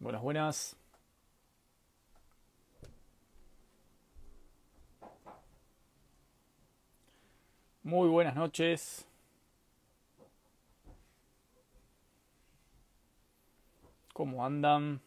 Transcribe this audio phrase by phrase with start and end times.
[0.00, 0.76] Buenas, buenas.
[7.82, 9.06] Muy buenas noches.
[14.14, 15.02] ¿Cómo andan?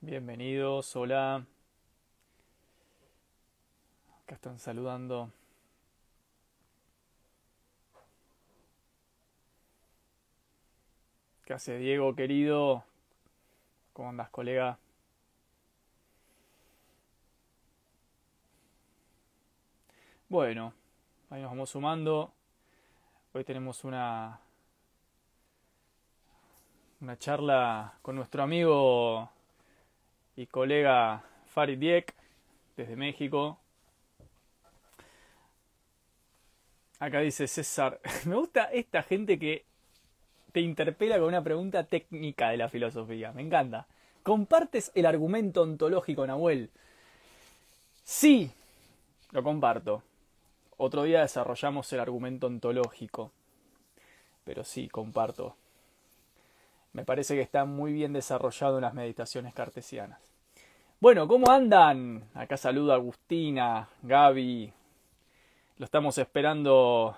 [0.00, 1.46] Bienvenidos, hola.
[4.24, 5.30] Acá están saludando.
[11.44, 12.84] ¿Qué hace Diego, querido?
[13.92, 14.78] ¿Cómo andas, colega?
[20.30, 20.72] Bueno,
[21.28, 22.32] ahí nos vamos sumando.
[23.34, 24.40] Hoy tenemos una
[27.02, 29.30] una charla con nuestro amigo
[30.36, 32.14] y colega Farid Diek
[32.74, 33.60] desde México.
[36.98, 39.66] Acá dice César, me gusta esta gente que
[40.54, 43.32] te interpela con una pregunta técnica de la filosofía.
[43.32, 43.88] Me encanta.
[44.22, 46.70] ¿Compartes el argumento ontológico, Nahuel?
[48.04, 48.52] Sí,
[49.32, 50.04] lo comparto.
[50.76, 53.32] Otro día desarrollamos el argumento ontológico.
[54.44, 55.56] Pero sí, comparto.
[56.92, 60.20] Me parece que está muy bien desarrollado en las meditaciones cartesianas.
[61.00, 62.28] Bueno, ¿cómo andan?
[62.32, 64.72] Acá saludo a Agustina, Gaby.
[65.78, 67.16] Lo estamos esperando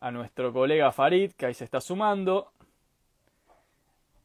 [0.00, 2.50] a nuestro colega Farid, que ahí se está sumando.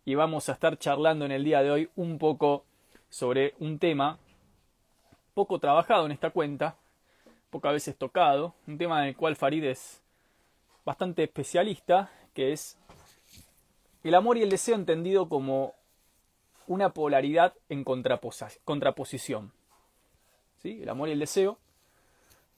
[0.05, 2.65] Y vamos a estar charlando en el día de hoy un poco
[3.09, 4.17] sobre un tema
[5.33, 6.75] poco trabajado en esta cuenta,
[7.49, 10.01] pocas veces tocado, un tema en el cual Farid es
[10.85, 12.77] bastante especialista, que es
[14.03, 15.73] el amor y el deseo entendido como
[16.67, 19.51] una polaridad en contraposición.
[20.61, 20.81] ¿Sí?
[20.81, 21.57] El amor y el deseo,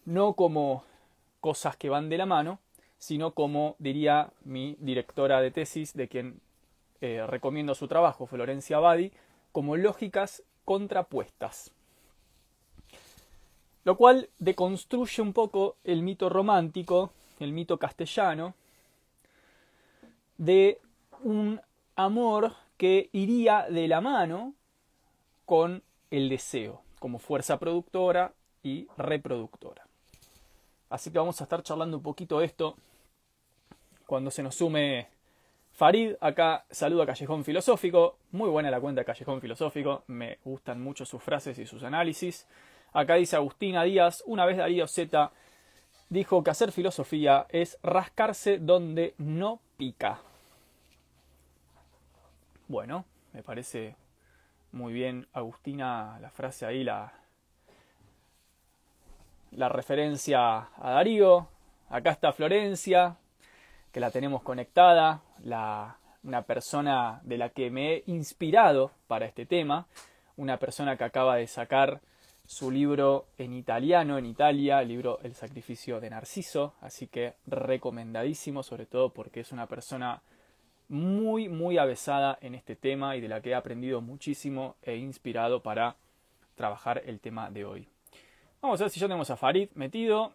[0.06, 0.84] no como
[1.40, 2.60] cosas que van de la mano,
[3.04, 6.40] sino como diría mi directora de tesis, de quien
[7.02, 9.12] eh, recomiendo su trabajo, Florencia Abadi,
[9.52, 11.74] como lógicas contrapuestas.
[13.84, 17.12] Lo cual deconstruye un poco el mito romántico,
[17.42, 18.54] el mito castellano,
[20.38, 20.80] de
[21.24, 21.60] un
[21.98, 24.54] amor que iría de la mano
[25.44, 28.34] con el deseo, como fuerza productora
[28.64, 29.86] y reproductora.
[30.90, 32.78] Así que vamos a estar charlando un poquito esto
[34.06, 35.08] cuando se nos sume
[35.74, 41.06] Farid, acá saluda Callejón Filosófico, muy buena la cuenta de Callejón Filosófico, me gustan mucho
[41.06, 42.48] sus frases y sus análisis.
[42.94, 45.32] Acá dice Agustina Díaz, una vez Darío Z
[46.10, 50.20] dijo que hacer filosofía es rascarse donde no pica.
[52.68, 53.96] Bueno, me parece
[54.72, 57.14] muy bien Agustina la frase ahí, la,
[59.52, 61.48] la referencia a Darío.
[61.90, 63.18] Acá está Florencia,
[63.94, 69.46] que la tenemos conectada, la, una persona de la que me he inspirado para este
[69.46, 69.86] tema,
[70.36, 72.02] una persona que acaba de sacar
[72.46, 78.64] su libro en italiano, en Italia, el libro El sacrificio de Narciso, así que recomendadísimo,
[78.64, 80.24] sobre todo porque es una persona
[80.90, 85.62] muy, muy avesada en este tema y de la que he aprendido muchísimo e inspirado
[85.62, 85.98] para
[86.56, 87.88] trabajar el tema de hoy.
[88.60, 90.34] Vamos a ver si ya tenemos a Farid metido.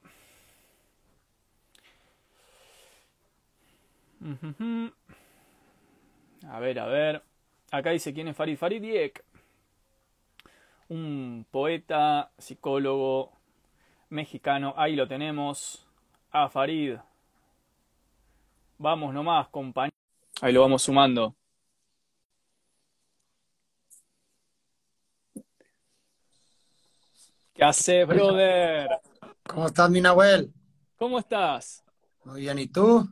[6.48, 7.22] A ver, a ver.
[7.70, 8.56] Acá dice quién es Farid.
[8.56, 9.24] Farid Diek.
[10.88, 13.32] Un poeta, psicólogo
[14.08, 14.74] mexicano.
[14.76, 15.86] Ahí lo tenemos.
[16.30, 16.96] A Farid.
[18.78, 19.94] Vamos nomás, compañero.
[20.40, 21.34] Ahí lo vamos sumando.
[27.52, 28.88] ¿Qué haces, brother?
[29.42, 30.52] ¿Cómo estás, mi Nahuel?
[30.96, 31.84] ¿Cómo estás?
[32.24, 33.08] Muy bien, ¿y tú?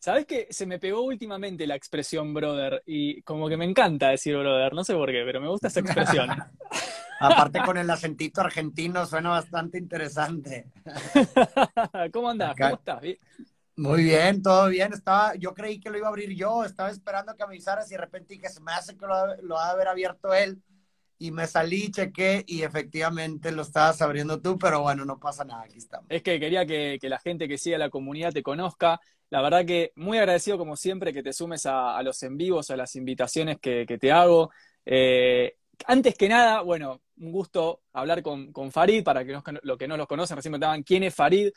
[0.00, 2.82] ¿Sabes que se me pegó últimamente la expresión brother?
[2.86, 5.80] Y como que me encanta decir brother, no sé por qué, pero me gusta esa
[5.80, 6.30] expresión.
[7.20, 10.68] Aparte con el acentito argentino suena bastante interesante.
[12.14, 12.56] ¿Cómo andás?
[12.56, 13.02] ¿Cómo estás?
[13.76, 14.94] Muy bien, todo bien.
[14.94, 18.00] Estaba, yo creí que lo iba a abrir yo, estaba esperando que avisaras y de
[18.00, 20.62] repente dije, se me hace que lo, lo ha de haber abierto él.
[21.20, 25.62] Y me salí, chequé y efectivamente lo estabas abriendo tú, pero bueno, no pasa nada,
[25.62, 26.06] aquí estamos.
[26.08, 29.00] Es que quería que, que la gente que sigue la comunidad te conozca
[29.30, 32.76] la verdad que muy agradecido como siempre que te sumes a, los en vivos, a
[32.76, 34.50] las invitaciones que, te hago.
[34.84, 35.56] Eh,
[35.86, 39.32] antes que nada, bueno, un gusto hablar con, Farid, para que
[39.62, 41.50] los que no los conocen, recién me quién es Farid.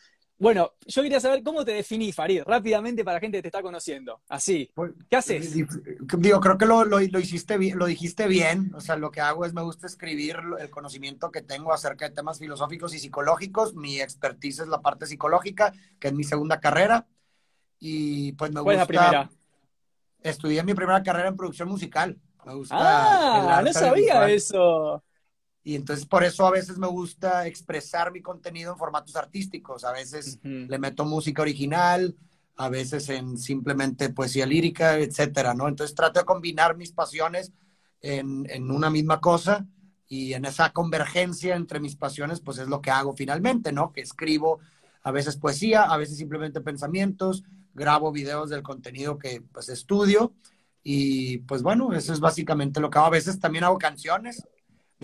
[0.43, 3.61] Bueno, yo quería saber cómo te definís, Farid, rápidamente para la gente que te está
[3.61, 4.19] conociendo.
[4.27, 4.69] Así.
[4.75, 5.53] Pues, ¿Qué haces?
[5.53, 8.73] Digo, creo que lo, lo, hiciste bien, lo dijiste bien.
[8.75, 12.15] O sea, lo que hago es me gusta escribir el conocimiento que tengo acerca de
[12.15, 13.73] temas filosóficos y psicológicos.
[13.73, 17.07] Mi expertise es la parte psicológica, que es mi segunda carrera.
[17.79, 18.93] Y pues me ¿Cuál gusta.
[18.93, 19.29] es la primera?
[20.23, 22.19] Estudié mi primera carrera en producción musical.
[22.45, 22.75] Me gusta.
[22.77, 25.01] Ah, no sabía eso.
[25.63, 29.85] Y entonces por eso a veces me gusta expresar mi contenido en formatos artísticos.
[29.85, 32.15] A veces le meto música original,
[32.57, 35.67] a veces en simplemente poesía lírica, etcétera, ¿no?
[35.67, 37.53] Entonces trato de combinar mis pasiones
[38.01, 39.65] en, en, una misma cosa
[40.07, 43.93] y en esa convergencia entre mis pasiones, pues es lo que hago finalmente, ¿no?
[43.93, 44.59] Que escribo
[45.01, 47.43] a veces poesía, a veces simplemente pensamientos,
[47.73, 50.33] grabo videos del contenido que pues estudio
[50.83, 53.07] y pues bueno, eso es básicamente lo que hago.
[53.07, 54.45] A veces también hago canciones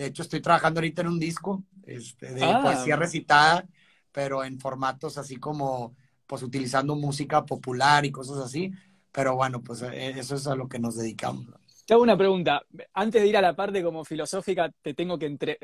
[0.00, 2.62] de hecho, estoy trabajando ahorita en un disco este, de Ah.
[2.62, 3.68] poesía recitada,
[4.12, 5.94] pero en formatos así como,
[6.26, 8.72] pues utilizando música popular y cosas así.
[9.12, 11.46] Pero bueno, pues eh, eso es a lo que nos dedicamos.
[11.84, 12.62] Te hago una pregunta.
[12.94, 15.58] Antes de ir a la parte como filosófica, te tengo que entre-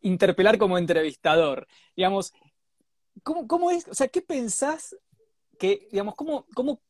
[0.00, 1.66] interpelar como entrevistador.
[1.94, 2.32] Digamos,
[3.22, 3.86] ¿cómo, cómo es?
[3.88, 4.96] O sea, ¿qué pensás
[5.58, 6.80] que, digamos, cómo, cómo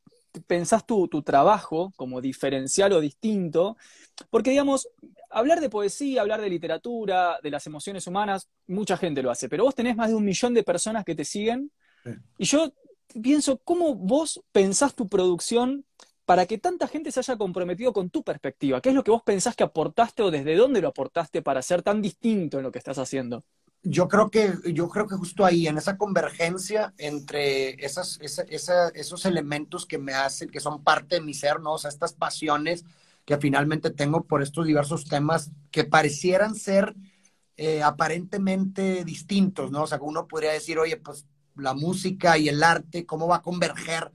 [0.47, 3.77] pensás tu, tu trabajo como diferencial o distinto?
[4.31, 4.89] Porque, digamos,
[5.31, 9.65] hablar de poesía, hablar de literatura, de las emociones humanas, mucha gente lo hace, pero
[9.65, 11.71] vos tenés más de un millón de personas que te siguen
[12.05, 12.11] Sí.
[12.39, 12.73] y yo
[13.23, 15.85] pienso, ¿cómo vos pensás tu producción
[16.25, 18.81] para que tanta gente se haya comprometido con tu perspectiva?
[18.81, 21.83] ¿Qué es lo que vos pensás que aportaste o desde dónde lo aportaste para ser
[21.83, 23.45] tan distinto en lo que estás haciendo?
[23.87, 28.89] Yo creo que, yo creo que justo ahí, en esa convergencia entre esas, esa- esa-
[28.91, 31.75] esos elementos que me hacen, que son parte de mi ser, ¿no?
[31.75, 32.85] O sea, estas pasiones
[33.27, 36.95] que finalmente tengo por estos diversos temas que parecieran ser
[37.57, 39.83] eh, aparentemente distintos, ¿no?
[39.85, 41.27] O sea, uno podría decir, oye, pues
[41.57, 44.11] la música y el arte, ¿cómo va a converger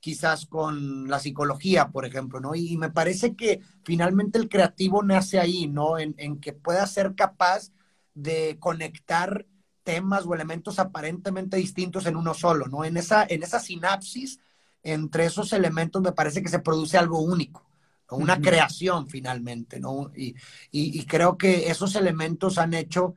[0.00, 2.54] quizás con la psicología, por ejemplo, ¿no?
[2.54, 5.98] Y, me parece que finalmente el creativo nace ahí, ¿no?
[5.98, 7.72] En, en que pueda ser capaz
[8.16, 9.46] de conectar
[9.84, 12.84] temas o elementos aparentemente distintos en uno solo, ¿no?
[12.84, 14.40] En esa, en esa sinapsis
[14.82, 17.64] entre esos elementos me parece que se produce algo único,
[18.10, 18.16] ¿no?
[18.16, 20.10] una creación finalmente, ¿no?
[20.16, 20.34] Y,
[20.70, 23.14] y, y creo que esos elementos han hecho,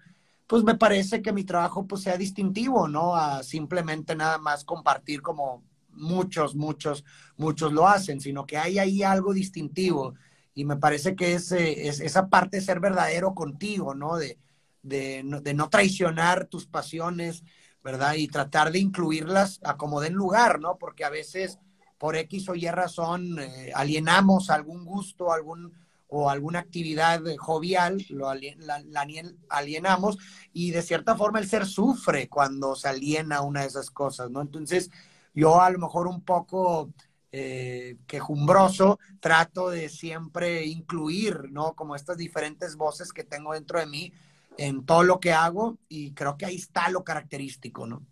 [0.48, 3.16] pues me parece que mi trabajo pues sea distintivo, ¿no?
[3.16, 7.06] A simplemente nada más compartir como muchos, muchos,
[7.38, 10.16] muchos lo hacen, sino que hay ahí algo distintivo.
[10.54, 14.18] Y me parece que es, es esa parte de ser verdadero contigo, ¿no?
[14.18, 14.38] De,
[14.82, 17.44] de, no- de no traicionar tus pasiones,
[17.84, 18.14] ¿verdad?
[18.16, 20.78] Y tratar de incluirlas a como den lugar, ¿no?
[20.78, 21.60] Porque a veces
[21.98, 25.74] por X o Y razón eh, alienamos algún gusto, algún
[26.08, 30.18] o alguna actividad eh, jovial, lo alien- la, la alien- alienamos
[30.54, 34.42] y de cierta forma el ser sufre cuando se aliena una de esas cosas, ¿no?
[34.42, 34.90] Entonces
[35.34, 36.92] yo a lo mejor un poco
[37.32, 41.74] eh, quejumbroso trato de siempre incluir, ¿no?
[41.76, 44.12] Como estas diferentes voces que tengo dentro de mí
[44.60, 48.06] en todo lo que hago y creo que ahí está lo característico, ¿no?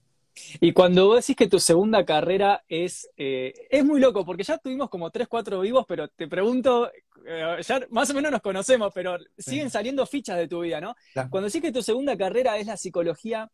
[0.59, 4.57] Y cuando vos decís que tu segunda carrera es, eh, es muy loco, porque ya
[4.57, 6.91] tuvimos como tres, cuatro vivos, pero te pregunto,
[7.25, 10.95] eh, ya más o menos nos conocemos, pero siguen saliendo fichas de tu vida, ¿no?
[11.13, 11.29] Claro.
[11.29, 13.51] Cuando decís que tu segunda carrera es la psicología,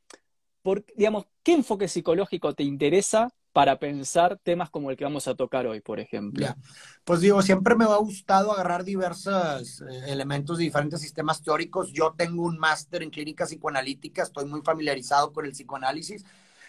[0.62, 5.36] por, digamos, ¿qué enfoque psicológico te interesa para pensar temas como el que vamos a
[5.36, 6.44] tocar hoy, por ejemplo?
[6.44, 6.58] Ya.
[7.04, 11.94] Pues digo, siempre me ha gustado agarrar diversos eh, elementos de diferentes sistemas teóricos.
[11.94, 16.26] Yo tengo un máster en clínica psicoanalítica, estoy muy familiarizado con el psicoanálisis.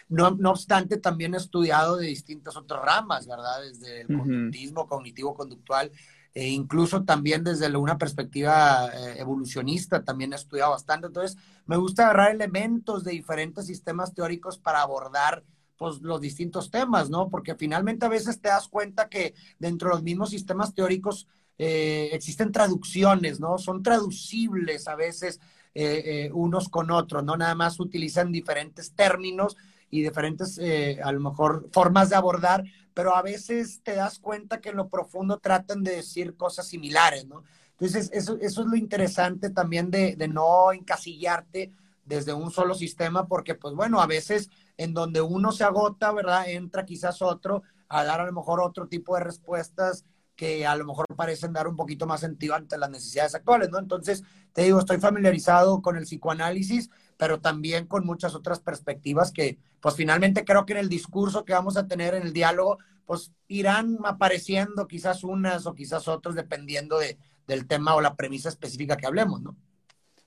[0.07, 3.61] No, no obstante, también he estudiado de distintas otras ramas, ¿verdad?
[3.63, 5.91] Desde el conductismo, cognitivo-conductual,
[6.35, 11.07] e incluso también desde una perspectiva eh, evolucionista, también he estudiado bastante.
[11.07, 15.43] Entonces, me gusta agarrar elementos de diferentes sistemas teóricos para abordar
[15.77, 17.29] pues, los distintos temas, ¿no?
[17.29, 21.27] Porque finalmente a veces te das cuenta que dentro de los mismos sistemas teóricos
[21.57, 23.57] eh, existen traducciones, ¿no?
[23.57, 25.39] Son traducibles a veces
[25.73, 27.37] eh, eh, unos con otros, ¿no?
[27.37, 29.57] Nada más utilizan diferentes términos
[29.89, 30.59] y diferentes,
[31.03, 34.89] a lo mejor, formas de abordar, pero a veces te das cuenta que en lo
[34.89, 37.43] profundo tratan de decir cosas similares, ¿no?
[37.71, 41.71] Entonces, eso, es lo interesante también de no encasillarte
[42.05, 46.49] desde un solo sistema, porque, pues bueno, a veces en donde uno se agota, ¿verdad?
[46.49, 50.05] Entra quizás otro a dar a lo mejor otro tipo de respuestas
[50.35, 53.79] que a lo mejor parecen dar un poquito más sentido ante las necesidades actuales, ¿no?
[53.79, 59.57] Entonces, te digo, estoy familiarizado con el psicoanálisis, pero también con muchas otras perspectivas que,
[59.79, 63.31] pues finalmente creo que en el discurso que vamos a tener, en el diálogo, pues
[63.47, 67.17] irán apareciendo quizás unas o quizás otras, dependiendo de,
[67.47, 69.55] del tema o la premisa específica que hablemos, ¿no?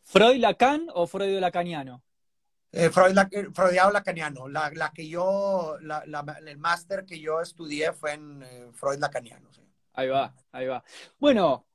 [0.05, 2.02] ¿Freud Lacan o Freud lacaniano?
[2.70, 4.48] Eh, Freud, eh, Freudiano lacaniano.
[4.48, 9.48] La, la que yo, el máster que yo estudié fue en eh, Freud lacaniano.
[9.94, 10.84] Ahí va, ahí va.
[11.18, 11.66] Bueno,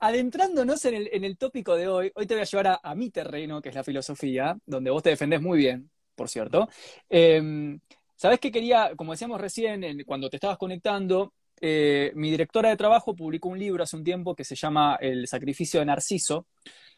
[0.00, 3.10] adentrándonos en el, en el, tópico de hoy, hoy te voy a llevar a, mi
[3.10, 6.68] terreno, que es la filosofía, donde vos te defendés muy bien, por cierto.
[7.08, 7.80] Em,
[8.16, 13.48] Sabes que quería, como decíamos recién, cuando te estabas conectando, mi directora de trabajo publicó
[13.48, 16.46] un libro hace un tiempo que se llama El sacrificio de Narciso.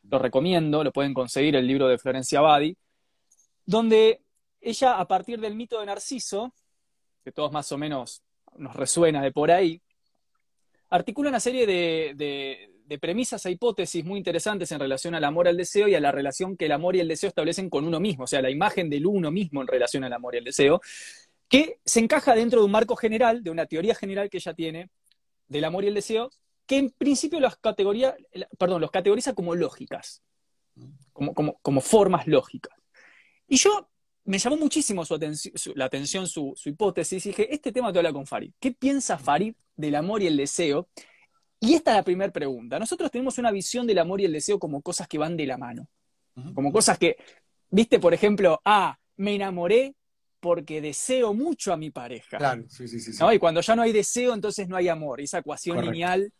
[0.03, 2.77] Lo recomiendo, lo pueden conseguir, el libro de Florencia Badi
[3.67, 4.23] donde
[4.61, 6.55] ella, a partir del mito de Narciso,
[7.25, 8.23] que todos más o menos
[8.57, 9.83] nos resuena de por ahí,
[10.91, 15.89] articula una serie de, premisas e hipótesis muy interesantes en relación al amor, al deseo
[15.89, 18.27] y a la relación que el amor y el deseo establecen con uno mismo, o
[18.29, 20.81] sea, la imagen del uno mismo en relación al amor y el deseo,
[21.49, 24.91] que se encaja dentro de un marco general, de una teoría general que ella tiene
[25.49, 26.31] del amor y el deseo,
[26.65, 27.57] que en principio los,
[28.59, 30.23] perdón, los categoriza como lógicas,
[31.13, 32.77] como formas lógicas.
[33.49, 33.89] Y yo
[34.25, 38.13] me llamó muchísimo su atención, la atención su, hipótesis y dije, este tema te habla
[38.13, 38.53] con Farid.
[38.59, 40.89] ¿Qué piensa Farid del amor y el deseo?
[41.61, 42.79] Y esta es la primera pregunta.
[42.79, 45.57] Nosotros tenemos una visión del amor y el deseo como cosas que van de la
[45.57, 45.89] mano.
[46.55, 47.17] Como cosas que,
[47.71, 49.95] viste, por ejemplo, ah, me enamoré
[50.39, 52.37] porque deseo mucho a mi pareja.
[52.37, 53.25] Claro, sí, sí, sí.
[53.33, 55.21] Y cuando ya no hay deseo, entonces no hay amor.
[55.21, 56.31] Esa ecuación lineal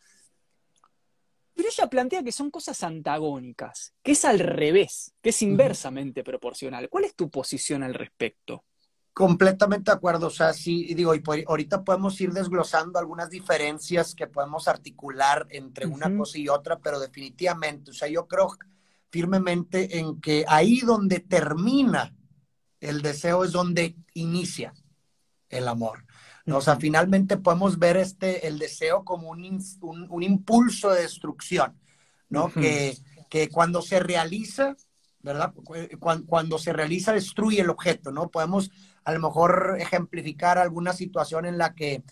[1.57, 6.87] pero ella plantea que son cosas antagónicas, que es al revés, que es inversamente proporcional.
[6.87, 8.63] ¿Cuál es tu posición al respecto?
[9.11, 10.27] Completamente de acuerdo.
[10.27, 15.87] O sea, sí, digo, y ahorita podemos ir desglosando algunas diferencias que podemos articular entre
[15.87, 18.55] una cosa y otra, pero definitivamente, o sea, yo creo
[19.09, 22.15] firmemente en que ahí donde termina
[22.79, 24.75] el deseo es donde inicia
[25.49, 26.05] el amor.
[26.53, 31.77] O sea, finalmente podemos ver este, el deseo como un, un, impulso de destrucción,
[32.29, 32.49] ¿no?
[32.51, 32.97] que,
[33.29, 34.77] que, cuando se realiza,
[35.19, 35.53] ¿verdad?
[35.99, 38.29] Cuando, cuando, se realiza, destruye el objeto, ¿no?
[38.29, 38.71] Podemos
[39.03, 42.03] a lo mejor ejemplificar alguna situación en la que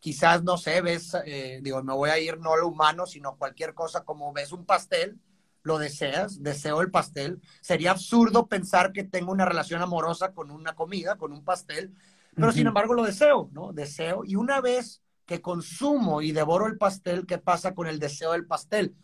[0.00, 3.36] quizás, no sé, ves, eh, digo, me voy a ir no a lo humano, sino
[3.36, 5.18] cualquier cosa, como ves un pastel,
[5.62, 7.40] lo deseas, deseo el pastel.
[7.60, 11.94] Sería absurdo pensar que tengo una relación amorosa con una comida, con un pastel,
[12.38, 13.72] pero sin embargo lo deseo, ¿no?
[13.72, 14.22] Deseo.
[14.24, 18.46] Y una vez que consumo y devoro el pastel, ¿qué pasa con el deseo del
[18.46, 18.94] pastel?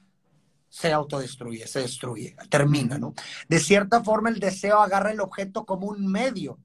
[0.68, 3.14] Se autodestruye, se destruye, termina, ¿no?
[3.48, 6.58] De cierta forma el deseo agarra el objeto como un medio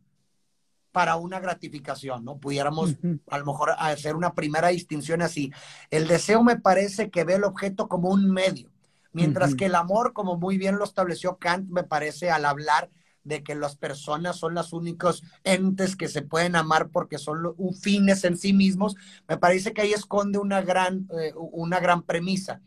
[0.91, 2.38] para una gratificación, ¿no?
[2.38, 2.95] Pudiéramos
[3.29, 5.51] a lo mejor hacer una primera distinción así.
[5.91, 8.71] El deseo me parece que ve el objeto como un medio,
[9.11, 12.89] mientras que el amor, como muy bien lo estableció Kant, me parece al hablar
[13.23, 18.23] de que las personas son los únicos entes que se pueden amar porque son fines
[18.23, 18.95] en sí mismos,
[19.27, 22.61] me parece que ahí esconde una gran, eh, una gran premisa.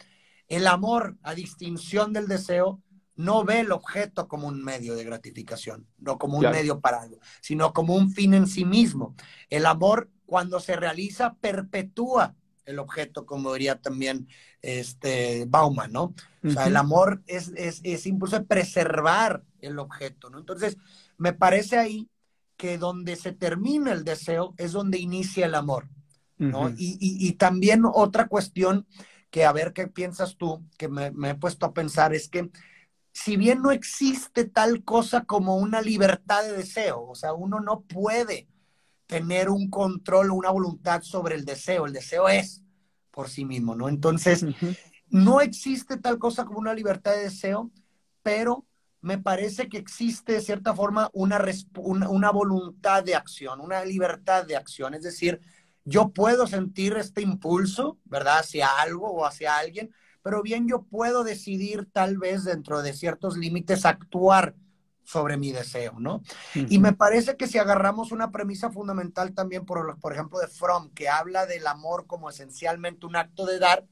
[0.48, 2.82] El amor, a distinción del deseo,
[3.16, 7.18] no ve el objeto como un medio de gratificación, no como un medio para algo,
[7.40, 9.14] sino como un fin en sí mismo.
[9.50, 14.28] El amor, cuando se realiza, perpetúa el objeto, como diría también
[14.60, 16.14] este Bauman, ¿no?
[16.44, 20.38] O sea, el amor es, es, es impulso de preservar el objeto, ¿no?
[20.38, 20.76] Entonces,
[21.16, 22.08] me parece ahí
[22.56, 25.88] que donde se termina el deseo es donde inicia el amor,
[26.38, 26.70] ¿no?
[26.70, 28.86] y, y, también otra cuestión
[29.30, 32.50] que a ver qué piensas tú, que me, me he puesto a pensar, es que
[33.12, 37.82] si bien no existe tal cosa como una libertad de deseo, o sea, uno no
[37.82, 38.48] puede
[39.06, 42.62] tener un control o una voluntad sobre el deseo, el deseo es
[43.10, 43.88] por sí mismo, ¿no?
[43.88, 44.44] Entonces,
[45.08, 47.70] no existe tal cosa como una libertad de deseo,
[48.22, 48.64] pero
[49.02, 51.44] me parece que existe de cierta forma una,
[51.74, 54.94] una, voluntad de acción, una libertad de acción.
[54.94, 55.40] Es decir,
[55.84, 59.92] yo puedo sentir este impulso, ¿verdad?, hacia algo o hacia alguien,
[60.22, 64.54] pero bien yo puedo decidir tal vez dentro de ciertos límites actuar
[65.02, 66.22] sobre mi deseo, ¿no?
[66.54, 70.90] Y me parece que si agarramos una premisa fundamental también, por, por ejemplo, de Fromm,
[70.90, 73.84] que habla del amor como esencialmente un acto de dar,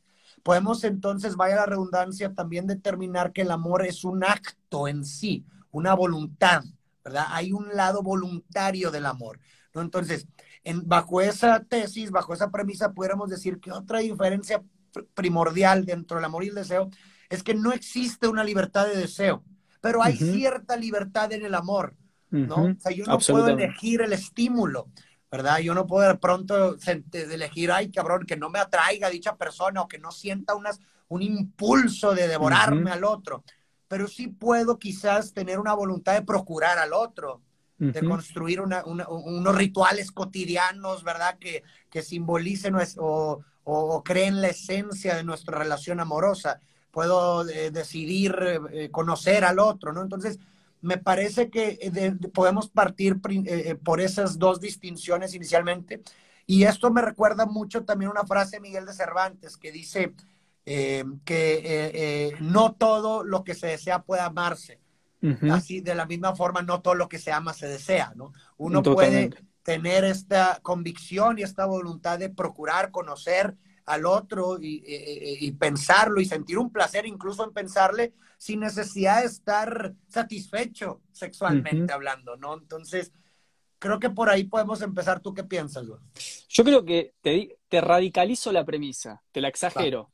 [0.43, 5.45] podemos entonces, vaya la redundancia, también determinar que el amor es un acto en sí,
[5.71, 6.63] una voluntad,
[7.05, 7.27] ¿verdad?
[7.31, 9.39] Hay un lado voluntario del amor,
[9.75, 9.81] ¿no?
[9.81, 10.27] Entonces,
[10.65, 14.63] en, bajo esa tesis, bajo esa premisa, pudiéramos decir que otra diferencia
[15.15, 16.91] primordial dentro del amor y el deseo
[17.29, 19.45] es que no existe una libertad de deseo,
[19.81, 21.95] pero hay cierta libertad en el amor,
[22.31, 22.65] ¿no?
[22.65, 24.89] O sea, yo no puedo elegir el estímulo.
[25.31, 25.59] ¿Verdad?
[25.59, 26.77] Yo no puedo de pronto
[27.13, 31.23] elegir, ay, cabrón, que no me atraiga dicha persona o que no sienta unas, un
[31.23, 33.45] impulso de devorarme al otro,
[33.87, 37.43] pero sí puedo quizás tener una voluntad de procurar al otro,
[37.79, 41.39] de construir unos rituales cotidianos, ¿verdad?
[41.39, 46.61] Que, que simbolicen o, o, creen la esencia de nuestra relación amorosa.
[46.91, 48.37] Puedo eh, decidir
[48.71, 50.03] eh, conocer al otro, ¿no?
[50.03, 50.39] Entonces,
[50.81, 56.03] me parece que eh, podemos partir eh, por esas dos distinciones inicialmente.
[56.47, 60.15] Y esto me recuerda mucho también una frase de Miguel de Cervantes que dice
[60.65, 64.81] que no todo lo que se desea puede amarse.
[65.51, 68.33] Así, de la misma forma, no todo lo que se ama se desea, ¿no?
[68.57, 69.31] Uno puede
[69.63, 76.59] tener esta convicción y esta voluntad de procurar conocer al otro y, pensarlo y sentir
[76.59, 82.55] un placer incluso en pensarle sin necesidad de estar satisfecho sexualmente hablando, ¿no?
[82.55, 83.13] Entonces,
[83.79, 85.21] creo que por ahí podemos empezar.
[85.21, 85.87] ¿Tú qué piensas,
[86.49, 90.11] Yo creo que te, te radicalizo la premisa, te la exagero.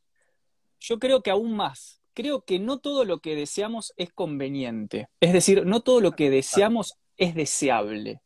[0.80, 5.08] Yo creo que aún más, creo que no todo lo que deseamos es conveniente.
[5.20, 8.22] Es decir, no todo lo que deseamos es deseable.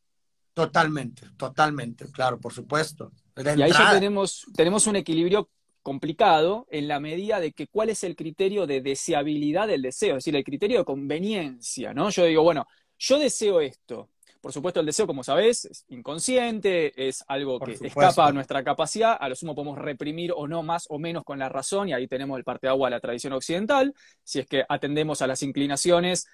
[0.54, 3.12] Totalmente, totalmente, claro, por supuesto.
[3.36, 5.50] y ahí ya tenemos, tenemos un equilibrio
[5.82, 10.24] complicado en la medida de que cuál es el criterio de deseabilidad del deseo, es
[10.24, 12.10] decir, el criterio de conveniencia, ¿no?
[12.10, 12.66] Yo digo, bueno,
[12.98, 14.10] yo deseo esto.
[14.40, 19.16] Por supuesto, el deseo, como sabés, es inconsciente, es algo que escapa a nuestra capacidad,
[19.20, 22.06] a lo sumo podemos reprimir o no más o menos con la razón, y ahí
[22.06, 25.42] tenemos el parte de agua de la tradición occidental, si es que atendemos a las
[25.42, 26.26] inclinaciones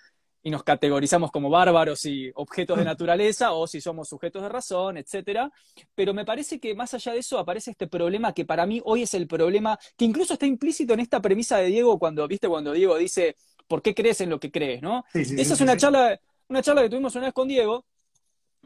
[0.47, 4.97] y nos categorizamos como bárbaros y objetos de naturaleza o si somos sujetos de razón,
[4.97, 5.51] etcétera.
[5.93, 9.03] Pero me parece que más allá de eso aparece este problema que para mí hoy
[9.03, 12.73] es el problema que incluso está implícito en esta premisa de Diego cuando viste cuando
[12.73, 13.35] Diego dice
[13.67, 15.05] ¿por qué crees en lo que crees, no?
[15.15, 16.17] Esa es una charla
[16.49, 17.85] una charla que tuvimos una vez con Diego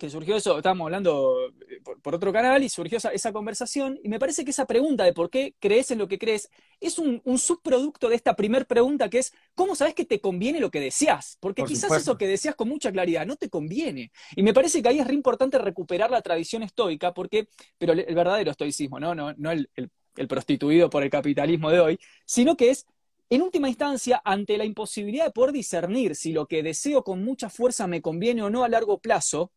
[0.01, 1.37] que surgió eso, estábamos hablando
[1.69, 5.13] eh, por, otro canal y surgió esa, conversación, y me parece que esa pregunta de
[5.13, 9.19] por qué crees en lo que crees es un, subproducto de esta primer pregunta que
[9.19, 11.37] es, ¿cómo sabes que te conviene lo que deseas?
[11.39, 14.11] Porque quizás eso que deseas con mucha claridad no te conviene.
[14.35, 18.15] Y me parece que ahí es re importante recuperar la tradición estoica, porque, pero el,
[18.15, 22.71] verdadero estoicismo, no, no, no el, el prostituido por el capitalismo de hoy, sino que
[22.71, 22.87] es
[23.29, 27.49] en última instancia, ante la imposibilidad de poder discernir si lo que deseo con mucha
[27.49, 29.53] fuerza me conviene o no a largo plazo,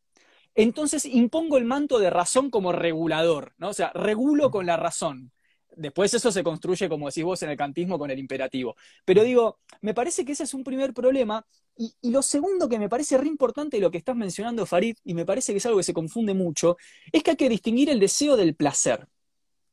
[0.56, 3.70] entonces impongo el manto de razón como regulador, ¿no?
[3.70, 5.32] O sea, regulo con la razón.
[5.76, 8.76] Después eso se construye, como decís vos, en el cantismo con el imperativo.
[9.06, 11.46] Pero digo, me parece que ese es un primer problema.
[11.76, 15.16] Y, lo segundo que me parece re importante de lo que estás mencionando, Farid, y
[15.16, 16.78] me parece que es algo que se confunde mucho,
[17.12, 19.08] es que hay que distinguir el deseo del placer.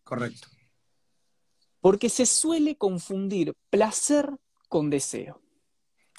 [0.02, 0.48] Correcto.
[1.80, 4.30] Porque se suele confundir placer
[4.68, 5.39] con deseo.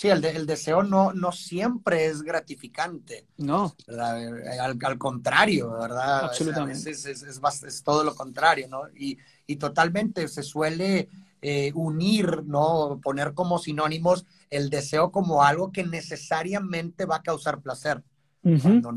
[0.01, 3.27] Sí, el, deseo no, no siempre es gratificante.
[3.37, 3.75] No.
[3.87, 6.25] Al, contrario, ¿verdad?
[6.25, 6.89] Absolutamente.
[6.89, 8.85] Es, es, todo lo contrario, ¿no?
[8.95, 9.19] Y,
[9.57, 11.07] totalmente se suele
[11.41, 12.99] eh, unir, ¿no?
[13.03, 18.01] Poner como sinónimos el deseo como algo que necesariamente va a causar placer.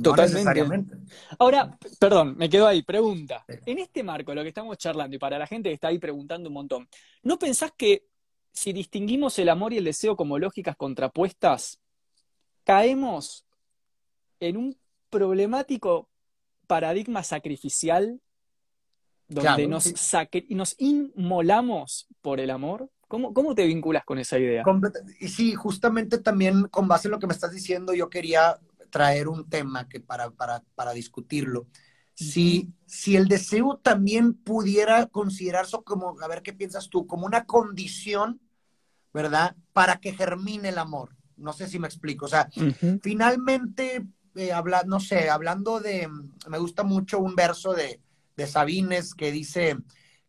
[0.03, 0.97] totalmente.
[1.39, 2.83] Ahora, perdón, me quedo ahí.
[2.83, 3.45] Pregunta.
[3.67, 6.49] En este marco, lo que estamos charlando, y para la gente que está ahí preguntando
[6.49, 6.89] un montón,
[7.23, 8.07] ¿no pensás que
[8.55, 11.81] si distinguimos el amor y el deseo como lógicas contrapuestas,
[12.63, 13.45] caemos
[14.39, 14.79] en un
[15.11, 16.09] problemático
[16.67, 18.21] paradigma sacrificial
[19.29, 19.93] donde nos,
[20.49, 22.91] nos inmolamos por el amor.
[23.09, 24.63] ¿Cómo, ¿Cómo, te vinculas con esa idea?
[25.21, 28.59] Y sí, justamente también con base en lo que me estás diciendo, yo quería
[28.91, 31.67] traer un tema que para, para, para discutirlo.
[32.15, 37.45] Si, si el deseo también pudiera considerarse como, a ver qué piensas tú, como una
[37.45, 38.41] condición
[39.15, 39.57] ¿verdad?
[39.73, 41.17] Para que germine el amor.
[41.37, 42.27] No sé si me explico.
[42.27, 42.51] O sea,
[43.01, 46.09] finalmente, eh, habla, no sé, hablando de,
[46.49, 48.01] me gusta mucho un verso de,
[48.37, 49.79] de Sabines que dice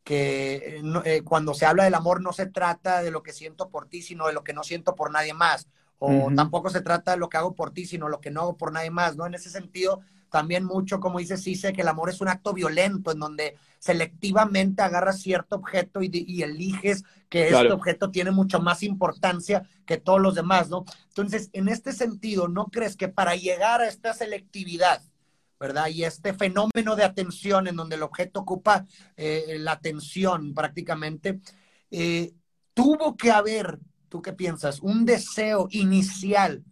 [0.03, 3.87] que eh, cuando se habla del amor no se trata de lo que siento por
[3.87, 5.67] ti, sino de lo que no siento por nadie más.
[5.97, 8.57] O tampoco se trata de lo que hago por ti, sino lo que no hago
[8.57, 9.25] por nadie más, ¿no?
[9.25, 10.01] En ese sentido,
[10.35, 14.81] también mucho, como dice Cise, que el amor es un acto violento en donde selectivamente
[14.81, 20.35] agarras cierto objeto y, eliges que este objeto tiene mucho más importancia que todos los
[20.35, 20.83] demás, ¿no?
[21.07, 25.01] Entonces, en este sentido, ¿no crees que para llegar a esta selectividad,
[25.57, 25.87] ¿verdad?
[25.87, 31.39] Y este fenómeno de atención en donde el objeto ocupa eh, la atención prácticamente,
[31.91, 32.33] eh,
[32.73, 34.81] tuvo que haber, ¿tú qué piensas?
[34.81, 36.65] Un deseo inicial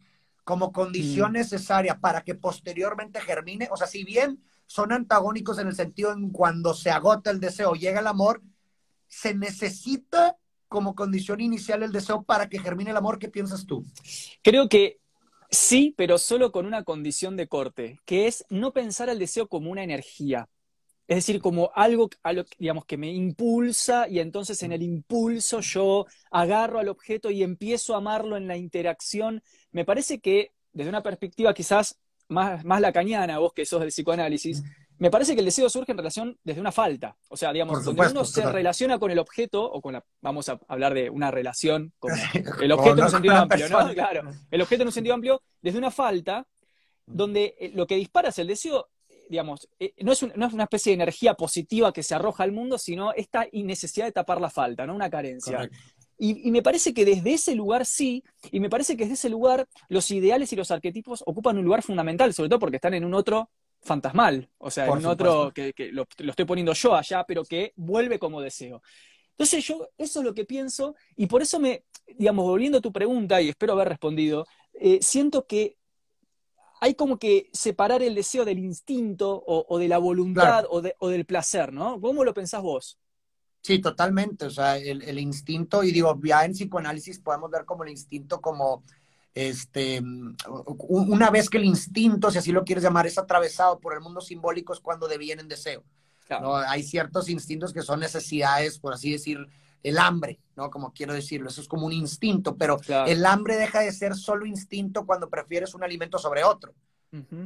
[0.44, 1.36] como condición mm.
[1.36, 3.70] necesaria para que posteriormente germine.
[3.72, 7.74] O sea, si bien son antagónicos en el sentido en cuando se agota el deseo,
[7.74, 8.42] llega el amor,
[9.08, 13.20] se necesita como condición inicial el deseo para que germine el amor.
[13.20, 13.86] ¿Qué piensas tú?
[14.42, 15.00] Creo que
[15.50, 19.72] sí, pero solo con una condición de corte, que es no pensar el deseo como
[19.72, 20.50] una energía.
[21.14, 22.10] Es decir, como algo,
[22.58, 27.94] digamos, que me impulsa y entonces en el impulso yo agarro al objeto y empiezo
[27.94, 29.44] a amarlo en la interacción.
[29.72, 32.00] Me parece que desde una perspectiva quizás
[32.30, 34.64] más, más lacaniana, vos que sos del psicoanálisis,
[34.98, 37.16] me parece que el deseo surge en relación desde una falta.
[37.30, 40.60] O sea, digamos, donde uno se relaciona con el objeto, o con la, vamos a
[40.68, 42.12] hablar de una relación con
[42.60, 43.94] el objeto en un sentido amplio, ¿no?
[43.94, 46.48] Claro, el objeto en un sentido amplio, desde una falta,
[47.06, 48.90] donde eh, lo que dispara es el deseo,
[49.30, 52.52] digamos, eh, no, es no es una especie de energía positiva que se arroja al
[52.52, 54.96] mundo, sino esta necesidad de tapar la falta, ¿no?
[54.96, 55.70] Una carencia.
[56.18, 59.68] Y, me parece que desde ese lugar sí, y me parece que desde ese lugar
[59.90, 63.14] los ideales y los arquetipos ocupan un lugar fundamental, sobre todo porque están en un
[63.14, 63.50] otro
[63.82, 68.40] fantasmal, o sea, en otro que, lo, estoy poniendo yo allá, pero que vuelve como
[68.40, 68.82] deseo.
[69.32, 72.94] Entonces yo eso es lo que pienso y por eso me, digamos, volviendo a tu
[72.94, 74.46] pregunta, y espero haber respondido,
[74.80, 75.76] eh, siento que
[76.84, 81.26] hay como que separar el deseo del instinto o, de la voluntad o, o, del
[81.26, 82.02] placer, ¿no?
[82.02, 83.00] ¿Cómo lo pensás vos?
[83.62, 84.48] Sí, totalmente.
[84.48, 88.42] O sea, el, el, instinto, y digo, ya en psicoanálisis podemos ver como el instinto
[88.42, 88.84] como,
[89.34, 90.02] este,
[90.90, 94.20] una vez que el instinto, si así lo quieres llamar, es atravesado por el mundo
[94.20, 95.86] simbólico, es cuando deviene en deseo.
[96.30, 96.58] ¿no?
[96.58, 99.38] Hay ciertos instintos que son necesidades, por así decir,
[99.84, 100.70] el hambre, ¿no?
[100.70, 104.46] Como quiero decirlo, eso es como un instinto, pero el hambre deja de ser solo
[104.46, 106.74] instinto cuando prefieres un alimento sobre otro.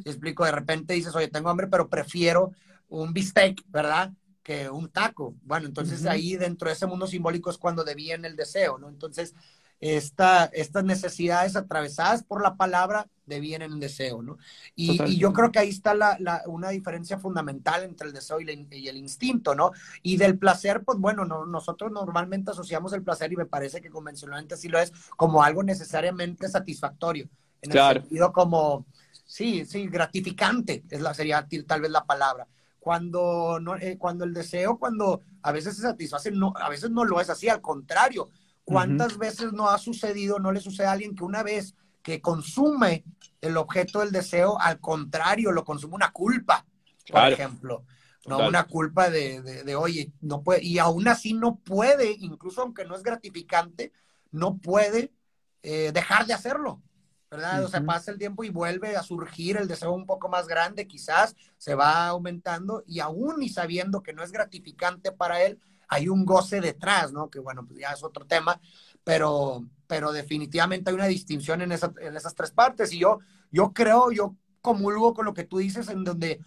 [0.06, 0.45] explico?
[0.45, 2.52] De repente dices, oye, tengo hambre, pero prefiero
[2.88, 4.13] un bistec, ¿verdad?
[4.47, 5.36] que un taco.
[5.43, 8.88] Bueno, entonces ahí dentro de ese mundo simbólico es cuando deviene el deseo, ¿no?
[8.88, 9.36] Entonces,
[9.82, 14.37] esta, estas necesidades atravesadas por la palabra devienen en deseo, ¿no?
[14.75, 18.97] Y, yo creo que ahí está la, una diferencia fundamental entre el deseo y, el
[18.97, 19.71] instinto, ¿no?
[20.01, 23.89] Y del placer, pues bueno, no, nosotros normalmente asociamos el placer y me parece que
[23.89, 27.29] convencionalmente así lo es, como algo necesariamente satisfactorio.
[27.61, 28.85] En el sentido como,
[29.25, 32.47] sí, sí, gratificante, es la, sería tal vez la palabra
[32.79, 37.03] cuando, no, eh, cuando el deseo, cuando a veces se satisface, no, a veces no
[37.03, 38.29] lo es así, al contrario.
[38.63, 41.75] ¿Cuántas veces no ha sucedido, no le sucede a alguien que una vez
[42.07, 43.03] que consume
[43.41, 46.65] el objeto del deseo, al contrario, lo consume una culpa,
[47.11, 47.83] por ejemplo?
[48.25, 48.47] ¿no?
[48.47, 52.95] Una culpa de, de, oye, no puede, y aún así no puede, incluso aunque no
[52.95, 53.91] es gratificante,
[54.31, 55.11] no puede
[55.63, 56.81] eh, dejar de hacerlo.
[57.29, 57.65] ¿verdad?
[57.65, 60.87] O sea, pasa el tiempo y vuelve a surgir el deseo un poco más grande,
[60.87, 66.07] quizás se va aumentando y aún y sabiendo que no es gratificante para él, hay
[66.07, 67.29] un goce detrás, ¿no?
[67.29, 68.61] Que bueno, pues ya es otro tema,
[69.03, 73.19] pero, pero definitivamente hay una distinción en, esas tres partes y yo,
[73.52, 76.39] yo creo, yo comulgo con lo que tú dices en donde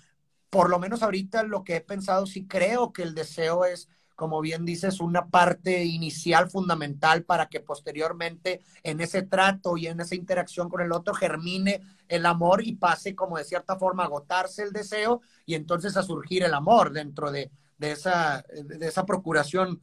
[0.50, 3.88] por lo menos ahorita lo que he pensado, sí creo que el deseo es
[4.20, 9.98] como bien dices, una parte inicial fundamental para que posteriormente en ese trato y en
[9.98, 14.06] esa interacción con el otro germine el amor y pase como de cierta forma a
[14.06, 19.80] agotarse el deseo y entonces a surgir el amor dentro de, esa, de esa procuración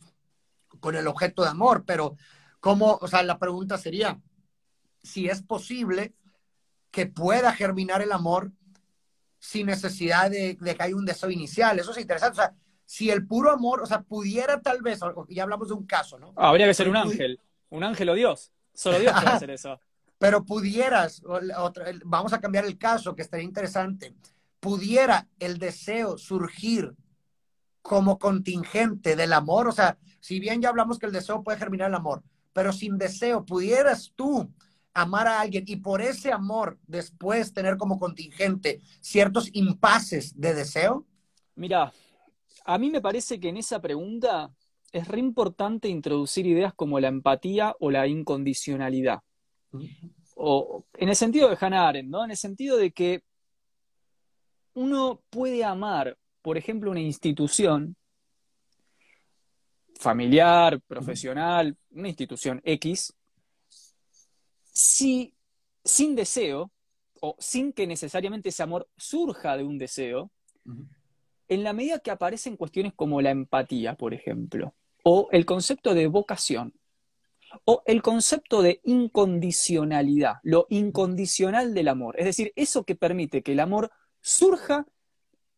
[0.79, 1.83] con el objeto de amor.
[1.87, 2.15] Pero,
[2.59, 2.97] ¿cómo?
[3.01, 4.19] O sea, la pregunta sería,
[5.01, 6.13] si es posible
[6.91, 8.51] que pueda germinar el amor
[9.39, 11.79] sin necesidad de, de que haya un deseo inicial.
[11.79, 12.39] Eso es interesante.
[12.39, 12.55] O sea,
[12.87, 16.33] si el puro amor, o sea, pudiera tal vez, ya hablamos de un caso, ¿no?
[16.37, 17.39] habría que ser un ángel,
[17.69, 18.51] un ángel o Dios.
[18.73, 19.79] Solo Dios puede hacer eso.
[20.17, 21.21] Pero pudieras,
[22.05, 24.15] vamos a cambiar el caso, que estaría interesante.
[24.59, 26.95] Pudiera el deseo surgir
[27.81, 31.89] como contingente del amor, o sea, si bien ya hablamos que el deseo puede germinar
[31.89, 32.23] el amor,
[32.57, 34.51] pero sin deseo, pudieras tú
[34.91, 41.05] amar a alguien y por ese amor después tener como contingente ciertos impases de deseo?
[41.53, 41.93] Mira,
[42.65, 44.51] a mí me parece que en esa pregunta
[44.91, 49.19] es re importante introducir ideas como la empatía o la incondicionalidad.
[50.35, 52.25] O en el sentido de Hannah Arendt, ¿no?
[52.25, 53.21] En el sentido de que
[54.73, 57.95] uno puede amar, por ejemplo, una institución
[59.99, 63.13] familiar, profesional, una institución X,
[64.73, 65.33] si
[65.83, 66.71] sin deseo,
[67.21, 70.31] o sin que necesariamente ese amor surja de un deseo,
[71.47, 76.07] en la medida que aparecen cuestiones como la empatía, por ejemplo, o el concepto de
[76.07, 76.73] vocación,
[77.63, 83.53] o el concepto de incondicionalidad, lo incondicional del amor, es decir, eso que permite que
[83.53, 84.85] el amor surja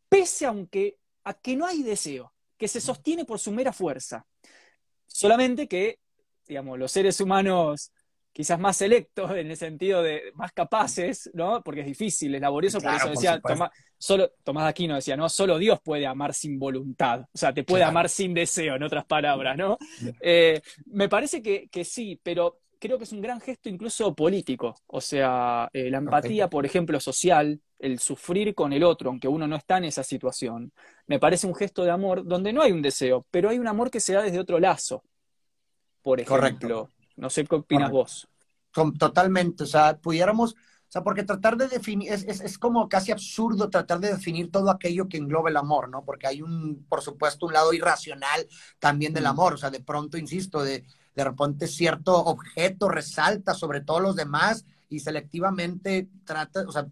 [0.07, 4.27] pese aunque a que no hay deseo, que se sostiene por su mera fuerza.
[5.07, 5.99] Solamente que,
[6.45, 7.91] digamos, los seres humanos
[8.31, 11.63] quizás más selectos en el sentido de más capaces, ¿no?
[11.63, 15.27] Porque es difícil, es laborioso, por eso decía Tomás, solo, Tomás Aquino decía, ¿no?
[15.29, 19.05] Solo Dios puede amar sin voluntad, o sea, te puede amar sin deseo, en otras
[19.05, 19.77] palabras, ¿no?
[20.21, 25.01] Eh, me parece que, sí, pero creo que es un gran gesto incluso político, o
[25.01, 29.55] sea, eh, la empatía, por ejemplo, social, el sufrir con el otro, aunque uno no
[29.55, 30.71] está en esa situación,
[31.05, 33.91] me parece un gesto de amor donde no hay un deseo, pero hay un amor
[33.91, 35.03] que se da desde otro lazo,
[36.01, 36.89] por ejemplo.
[37.15, 38.29] No sé qué opinas vos.
[38.97, 43.11] totalmente, o sea, pudiéramos O sea, porque tratar de definir, es, es, es, como casi
[43.11, 46.03] absurdo tratar de definir todo aquello que engloba el amor, ¿no?
[46.03, 48.47] Porque hay un, por supuesto, un lado irracional
[48.79, 49.53] también del amor.
[49.53, 54.65] O sea, de pronto, insisto, de, de repente cierto objeto resalta sobre todos los demás
[54.89, 56.87] y selectivamente trata, o sea,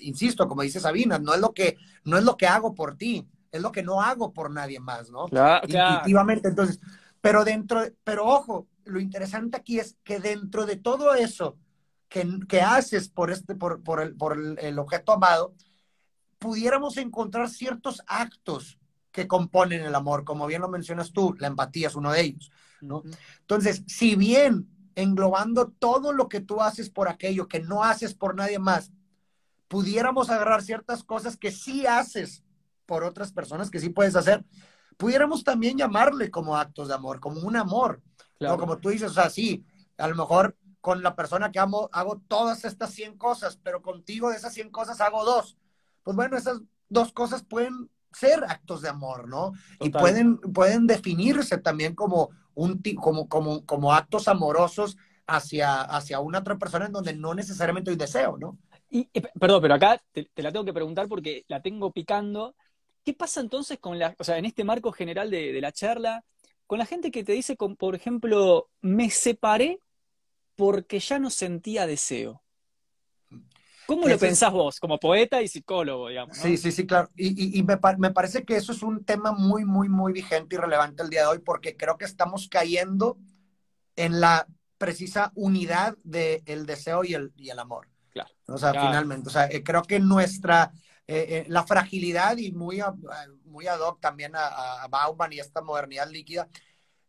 [0.00, 3.26] insisto, como dice Sabina, no es lo que, no es lo que hago por ti,
[3.50, 5.26] es lo que no hago por nadie más, ¿no?
[5.26, 6.80] Claro, Intuitivamente, entonces,
[7.20, 11.56] pero dentro, pero ojo, lo interesante aquí es que dentro de todo eso
[12.08, 15.54] que, que haces por, este, por, por, el, por el, objeto amado,
[16.38, 18.78] pudiéramos encontrar ciertos actos
[19.10, 22.50] que componen el amor, como bien lo mencionas tú, la empatía es uno de ellos,
[22.86, 23.02] ¿no?
[23.40, 28.34] Entonces, si bien englobando todo lo que tú haces por aquello que no haces por
[28.34, 28.92] nadie más,
[29.68, 32.44] pudiéramos agarrar ciertas cosas que sí haces
[32.86, 34.44] por otras personas, que sí puedes hacer,
[34.96, 38.02] pudiéramos también llamarle como actos de amor, como un amor.
[38.38, 38.54] Claro.
[38.54, 38.60] ¿no?
[38.60, 39.64] Como tú dices, o sea, sí,
[39.96, 44.28] a lo mejor con la persona que amo hago todas estas 100 cosas, pero contigo
[44.30, 45.56] de esas 100 cosas hago dos.
[46.02, 49.52] Pues bueno, esas dos cosas pueden ser actos de amor, ¿no?
[49.78, 49.88] Total.
[49.88, 52.30] Y pueden, pueden definirse también como,
[53.00, 57.96] como, como, como actos amorosos hacia, hacia una otra persona en donde no necesariamente hay
[57.96, 58.58] deseo, ¿no?
[58.90, 59.08] Y,
[59.40, 62.54] perdón, pero acá te, te, la tengo que preguntar porque la tengo picando.
[63.04, 66.24] ¿Qué pasa entonces con la, o sea, en este marco general de, de la charla,
[66.66, 69.80] con la gente que te dice, con, por ejemplo, me separé
[70.54, 72.43] porque ya no sentía deseo?
[73.86, 74.54] ¿Cómo lo pensás es...
[74.54, 76.36] vos, como poeta y psicólogo, digamos?
[76.36, 76.42] ¿no?
[76.42, 77.10] Sí, sí, sí, claro.
[77.16, 80.56] Y, y, y me, me, parece que eso es un tema muy, muy, muy vigente
[80.56, 83.18] y relevante el día de hoy, porque creo que estamos cayendo
[83.96, 84.46] en la
[84.78, 87.88] precisa unidad del de deseo y el, y el amor.
[88.10, 88.30] Claro.
[88.46, 88.88] O sea, claro.
[88.88, 90.72] finalmente, o sea, eh, creo que nuestra,
[91.06, 92.82] eh, eh, la fragilidad y muy,
[93.44, 96.48] muy ad hoc también a, a, Bauman y esta modernidad líquida,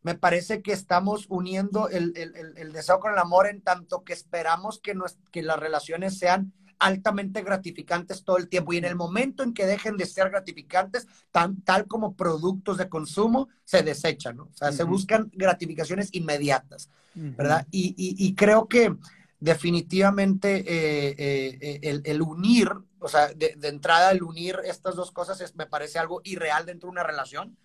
[0.01, 4.13] me parece que estamos uniendo el, el, el, deseo con el amor en tanto que
[4.13, 8.95] esperamos que, nos, que las relaciones sean altamente gratificantes todo el tiempo y en el
[8.95, 14.37] momento en que dejen de ser gratificantes, tan, tal como productos de consumo, se desechan,
[14.37, 14.43] ¿no?
[14.43, 14.77] O sea, uh -huh.
[14.77, 17.35] se buscan gratificaciones inmediatas, uh -huh.
[17.35, 17.67] ¿verdad?
[17.71, 18.95] Y, y, y, creo que
[19.39, 25.11] definitivamente eh, eh, el, el, unir, o sea, de, de, entrada el unir estas dos
[25.11, 27.57] cosas es, me parece algo irreal dentro de una relación,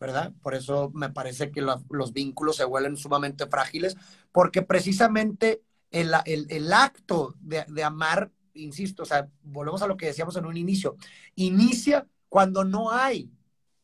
[0.00, 0.32] ¿verdad?
[0.42, 3.96] Por eso me parece que lo, los vínculos se vuelven sumamente frágiles,
[4.32, 8.30] porque precisamente el, el, el acto de, de, amar,
[8.62, 10.96] insisto, o sea, volvemos a lo que decíamos en un inicio,
[11.34, 13.30] inicia cuando no hay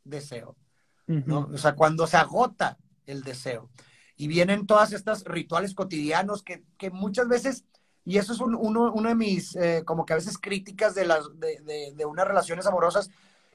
[0.04, 0.56] deseo,
[1.08, 1.24] uh -huh.
[1.26, 1.48] ¿no?
[1.52, 3.70] O sea, cuando se agota el deseo
[4.16, 7.64] y vienen todas estas rituales cotidianos que, que muchas veces,
[8.04, 11.06] y eso es un, uno, uno, de mis, eh, como que a veces críticas de,
[11.06, 13.10] las, de, de, de, unas relaciones amorosas,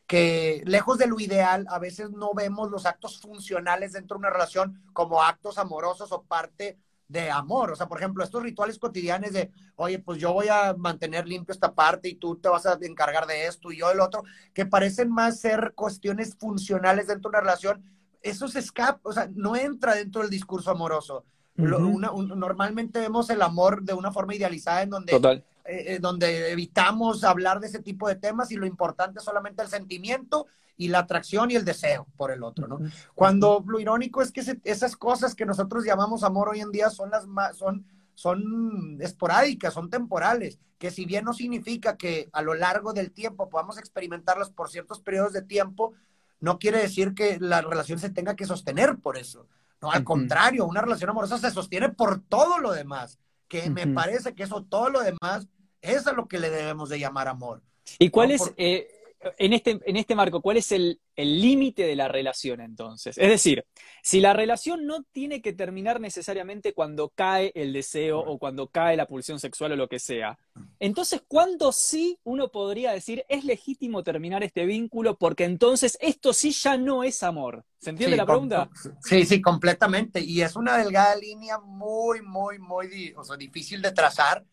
[0.07, 4.31] que lejos de lo ideal, a veces no vemos los actos funcionales dentro de una
[4.31, 6.79] relación como actos amorosos o parte
[7.09, 7.71] de amor.
[7.71, 11.51] O sea, por ejemplo, estos rituales cotidianos de, oye, pues yo voy a mantener limpio
[11.51, 14.65] esta parte y tú te vas a encargar de esto y yo del otro, que
[14.65, 17.83] parecen más ser cuestiones funcionales dentro de una relación,
[18.21, 21.25] eso se escapa, o sea, no entra dentro del discurso amoroso.
[21.57, 21.67] Uh -huh.
[21.67, 25.99] Lo, una, un, normalmente vemos el amor de una forma idealizada en donde, eh, eh,
[25.99, 30.47] donde evitamos hablar de ese tipo de temas y lo importante es solamente el sentimiento
[30.77, 32.79] y la atracción y el deseo por el otro, ¿no?
[33.13, 36.89] Cuando lo irónico es que se, esas cosas que nosotros llamamos amor hoy en día
[36.89, 42.41] son las más, son, son esporádicas, son temporales, que si bien no significa que a
[42.41, 45.93] lo largo del tiempo podamos experimentarlas por ciertos periodos de tiempo,
[46.39, 49.47] no quiere decir que la relación se tenga que sostener por eso.
[49.81, 50.05] No, al uh -huh.
[50.05, 53.73] contrario, una relación amorosa se sostiene por todo lo demás, que uh -huh.
[53.73, 55.47] me parece que eso, todo lo demás,
[55.81, 57.61] es a lo que le debemos de llamar amor.
[57.97, 58.35] ¿Y cuál ¿no?
[58.35, 58.53] es, por...
[58.57, 58.87] eh,
[59.37, 63.17] en, este, en este marco, cuál es el límite de la relación entonces?
[63.17, 63.65] Es decir,
[64.01, 68.95] si la relación no tiene que terminar necesariamente cuando cae el deseo o cuando cae
[68.95, 70.37] la pulsión sexual o lo que sea,
[70.79, 76.51] entonces, ¿cuándo sí uno podría decir es legítimo terminar este vínculo porque entonces esto sí
[76.51, 77.65] ya no es amor?
[77.79, 78.69] ¿Se entiende sí, la pregunta?
[79.03, 80.21] Sí, sí, completamente.
[80.21, 84.45] Y es una delgada línea muy, muy, muy o sea, difícil de trazar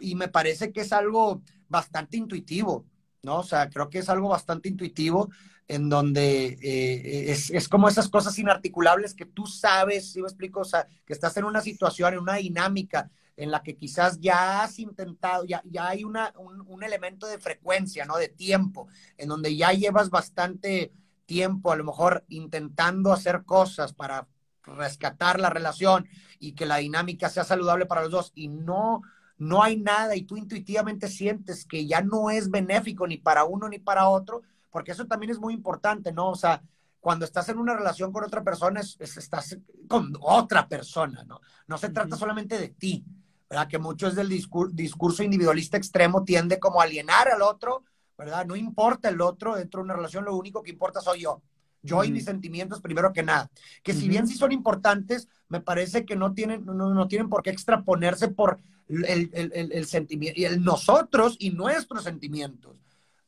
[0.00, 2.86] y me parece que es algo bastante intuitivo.
[3.22, 3.40] ¿no?
[3.40, 5.30] O sea, creo que es algo bastante intuitivo
[5.68, 10.60] en donde eh, es, es, como esas cosas inarticulables que tú sabes, si me explico?
[10.60, 14.62] O sea, que estás en una situación, en una dinámica en la que quizás ya
[14.62, 18.16] has intentado, ya, ya hay una, un, un, elemento de frecuencia, ¿no?
[18.16, 20.92] De tiempo, en donde ya llevas bastante
[21.26, 24.28] tiempo, a lo mejor intentando hacer cosas para
[24.62, 29.02] rescatar la relación y que la dinámica sea saludable para los dos y no
[29.38, 33.68] no hay nada y tú intuitivamente sientes que ya no es benéfico ni para uno
[33.68, 36.30] ni para otro, porque eso también es muy importante, ¿no?
[36.30, 36.62] O sea,
[37.00, 41.40] cuando estás en una relación con otra persona, es, es, estás con otra persona, ¿no?
[41.66, 42.20] No se trata uh -huh.
[42.20, 43.04] solamente de ti.
[43.48, 43.68] ¿verdad?
[43.68, 47.84] Que mucho es del discurso individualista extremo, tiende como a alienar al otro,
[48.18, 48.46] ¿verdad?
[48.46, 51.42] No importa el otro dentro de una relación, lo único que importa soy yo.
[51.82, 53.48] Yo y mis sentimientos primero que nada.
[53.84, 57.44] Que si bien sí son importantes, me parece que no tienen, no, no tienen por
[57.44, 62.76] qué extraponerse por el, sentimiento, y el nosotros y nuestros sentimientos.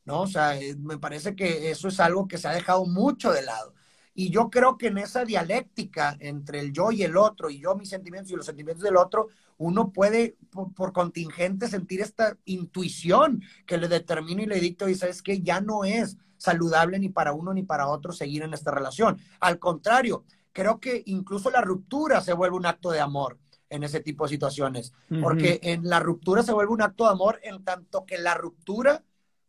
[0.05, 0.21] ¿no?
[0.21, 3.43] O sea, eh, me parece que eso es algo que se ha dejado mucho de
[3.43, 3.73] lado.
[4.13, 7.75] Y yo creo que en esa dialéctica entre el yo y el otro, y yo
[7.75, 10.35] mis sentimientos y los sentimientos del otro, uno puede
[10.75, 15.61] por, contingente sentir esta intuición que le determina y le dicta y sabes que ya
[15.61, 19.19] no es saludable ni para uno ni para otro seguir en esta relación.
[19.39, 23.37] Al contrario, creo que incluso la ruptura se vuelve un acto de amor
[23.69, 27.39] en ese tipo de situaciones, porque en la ruptura se vuelve un acto de amor
[27.43, 29.03] en tanto que la ruptura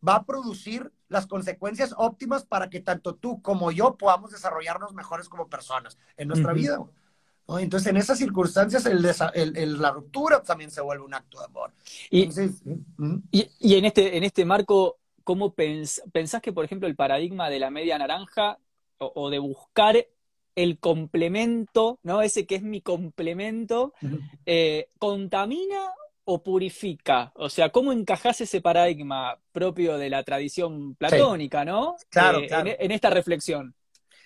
[0.07, 5.27] va a producir las consecuencias óptimas para que tanto tú como yo podamos desarrollarnos mejores
[5.27, 6.79] como personas en nuestra vida.
[7.59, 11.73] Entonces, en esas circunstancias, el, la ruptura también se vuelve un acto de amor.
[12.09, 12.29] Y,
[13.31, 17.69] y, en, este, en este marco, ¿cómo pensás que, por ejemplo, el paradigma de la
[17.69, 18.57] media naranja
[18.97, 20.07] o, de buscar
[20.55, 22.21] el complemento, ¿no?
[22.21, 23.93] Ese que es mi complemento,
[24.45, 25.91] eh, ¿contamina
[26.23, 27.31] o purifica?
[27.35, 31.95] O sea, ¿cómo encajas ese paradigma propio de la tradición platónica, ¿no?
[32.09, 32.71] Claro, eh, claro.
[32.79, 33.75] En, esta reflexión.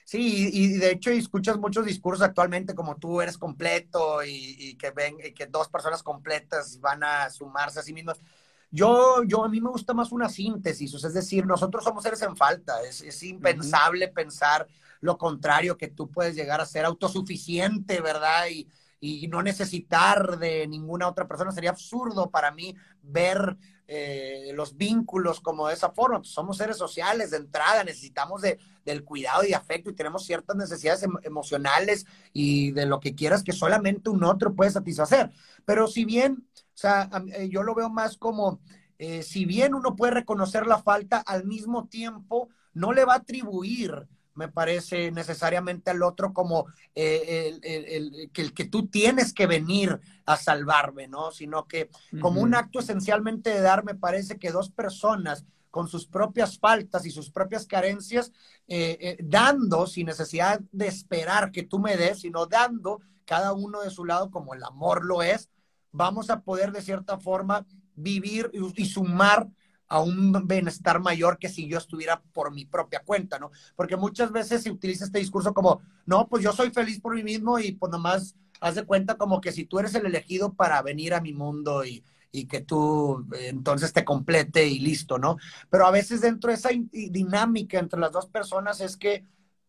[0.04, 5.18] Sí, y, de hecho escuchas muchos discursos actualmente como tú eres completo y, que ven
[5.34, 8.22] que dos personas completas van a sumarse a sí mismas.
[8.72, 12.36] Yo, yo a mí me gusta más una síntesis, es decir, nosotros somos seres en
[12.36, 14.68] falta, es, es impensable pensar
[15.02, 18.48] lo contrario, que tú puedes llegar a ser autosuficiente, ¿verdad?
[18.52, 18.68] Y,
[19.00, 21.52] y no necesitar de ninguna otra persona.
[21.52, 26.20] Sería absurdo para mí ver eh, los vínculos como de esa forma.
[26.20, 30.56] Pues somos seres sociales de entrada, necesitamos de, del cuidado y afecto y tenemos ciertas
[30.56, 35.32] necesidades emocionales y de lo que quieras que solamente un otro puede satisfacer.
[35.66, 38.60] Pero si bien, o sea, eh, yo lo veo más como,
[38.98, 43.18] eh, si bien uno puede reconocer la falta, al mismo tiempo no le va a
[43.18, 49.48] atribuir me parece necesariamente al otro como eh, el, que, el, que tú tienes que
[49.48, 51.32] venir a salvarme, ¿no?
[51.32, 51.90] Sino que
[52.22, 57.06] como un acto esencialmente de dar, me parece que dos personas con sus propias faltas
[57.06, 58.32] y sus propias carencias,
[58.68, 63.82] eh, eh, dando sin necesidad de esperar que tú me des, sino dando cada uno
[63.82, 65.50] de su lado como el amor lo es,
[65.96, 69.48] vamos a poder de cierta forma vivir y sumar
[69.88, 73.52] a un bienestar mayor que si yo estuviera por mi propia cuenta, ¿no?
[73.76, 77.24] Porque muchas veces se utiliza este discurso como, no, pues yo soy feliz por mí
[77.24, 80.82] mismo y pues nomás haz de cuenta como que si tú eres el elegido para
[80.82, 82.04] venir a mi mundo y,
[82.50, 85.38] que tú eh, entonces te complete y listo, ¿no?
[85.70, 89.26] Pero a veces dentro de esa dinámica entre las dos personas es que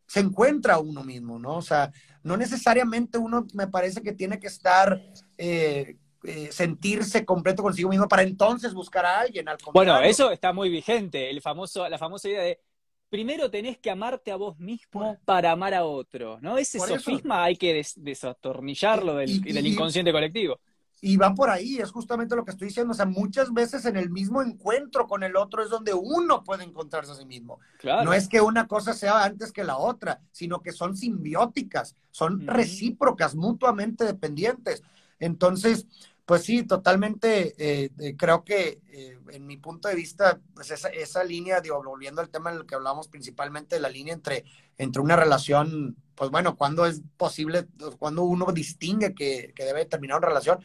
[0.08, 1.58] se encuentra uno mismo, ¿no?
[1.58, 1.92] O sea,
[2.24, 5.00] no necesariamente uno me parece que tiene que estar
[5.38, 9.48] eh, eh, sentirse completo consigo mismo para entonces buscar a alguien.
[9.48, 12.60] Al bueno, eso está muy vigente, el famoso, la famosa idea de
[13.08, 16.58] primero tenés que amarte a vos mismo para amar a otro, ¿no?
[16.58, 20.58] Ese sofisma hay que desatornillarlo del, del inconsciente colectivo.
[21.02, 22.92] Y va por ahí, es justamente lo que estoy diciendo.
[22.92, 26.64] O sea, muchas veces en el mismo encuentro con el otro es donde uno puede
[26.64, 27.60] encontrarse a sí mismo.
[27.82, 32.46] No es que una cosa sea antes que la otra, sino que son simbióticas, son
[32.46, 34.82] recíprocas, mutuamente dependientes.
[35.18, 35.86] Entonces,
[36.26, 37.54] pues sí, totalmente.
[37.56, 41.80] Eh, eh, creo que eh, en mi punto de vista, pues esa, esa línea, digo,
[41.82, 44.44] volviendo al tema en el que hablamos principalmente, la línea entre,
[44.76, 47.68] entre una relación, pues bueno, cuando es posible,
[48.00, 50.58] cuando uno distingue que, que, debe terminar una relación,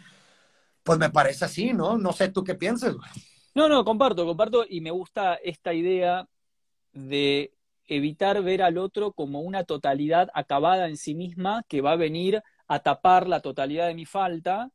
[0.82, 1.96] pues me parece así, ¿no?
[1.96, 2.96] No sé tú qué piensas.
[3.54, 6.28] No, no, comparto, comparto y me gusta esta idea
[6.92, 7.54] de
[7.86, 12.42] evitar ver al otro como una totalidad acabada en sí misma que va a venir
[12.68, 14.72] a tapar la totalidad de mi falta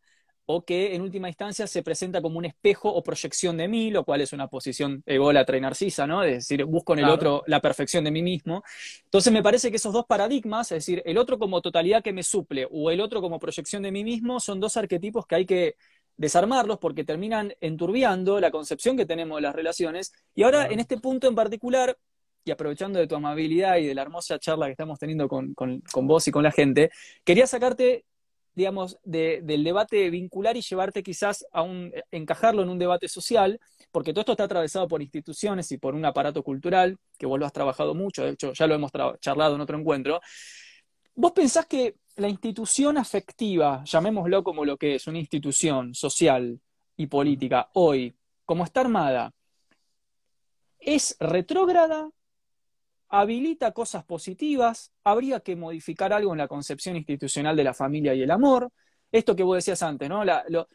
[0.47, 4.05] o que en última instancia se presenta como un espejo o proyección de mí, lo
[4.05, 6.23] cual es una posición ególatra y narcisa, ¿no?
[6.23, 8.63] Es decir, busco en el otro la perfección de mí mismo.
[9.05, 12.23] Entonces me parece que esos dos paradigmas, es decir, el otro como totalidad que me
[12.23, 15.77] suple o el otro como proyección de mí mismo, son dos arquetipos que hay que
[16.17, 20.13] desarmarlos porque terminan enturbiando la concepción que tenemos de las relaciones.
[20.35, 21.99] Y ahora, en este punto en particular,
[22.45, 25.81] y aprovechando de tu amabilidad y de la hermosa charla que estamos teniendo con, con,
[25.93, 26.91] con vos y con la gente,
[27.25, 28.05] quería sacarte
[28.57, 33.61] digamos, del debate vincular y llevarte quizás a un, encajarlo en un debate social,
[33.93, 37.45] porque todo esto está atravesado por instituciones y por un aparato cultural, que vos lo
[37.45, 38.91] has trabajado mucho, de hecho ya lo hemos
[39.21, 40.23] charlado en otro encuentro.
[41.15, 46.59] ¿Vos pensás que la institución afectiva, llamémoslo como lo que es, una institución social
[46.97, 49.35] y política, hoy, como está armada,
[50.81, 52.09] es retrógrada
[53.09, 58.23] habilita cosas positivas, habría que modificar algo en la concepción institucional de la familia y
[58.23, 58.71] el amor,
[59.13, 60.23] esto que vos decías antes, ¿no?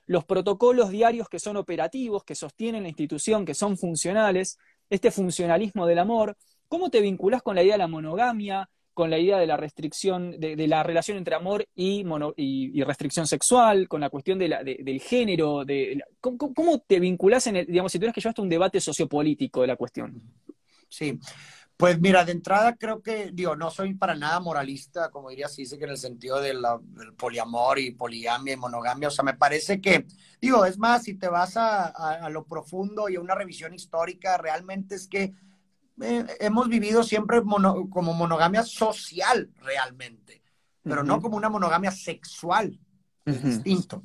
[0.06, 4.58] los protocolos diarios que son operativos, que sostienen la institución, que son funcionales,
[4.90, 9.18] este funcionalismo del amor, ¿cómo te vinculás con la idea de la monogamia, con la
[9.18, 12.04] idea de la restricción, de, la relación entre amor y,
[12.36, 15.64] y, restricción sexual, con la cuestión del género,
[16.20, 19.76] ¿cómo, te vinculás en el, digamos, si tuvieras que llevaste un debate sociopolítico de la
[19.76, 20.22] cuestión?
[20.90, 21.18] Sí,
[21.82, 25.66] pues mira, de entrada creo que, digo, no soy para nada moralista, como diría sé
[25.80, 26.64] que en el sentido del
[27.18, 30.06] poliamor y poligamia y monogamia, o sea, me parece que,
[30.40, 34.94] digo, es más, si te vas a, lo profundo y a una revisión histórica, realmente
[34.94, 35.34] es que
[36.04, 40.44] eh, hemos vivido siempre como monogamia social realmente,
[40.84, 42.80] pero no como una monogamia sexual,
[43.26, 44.04] es distinto.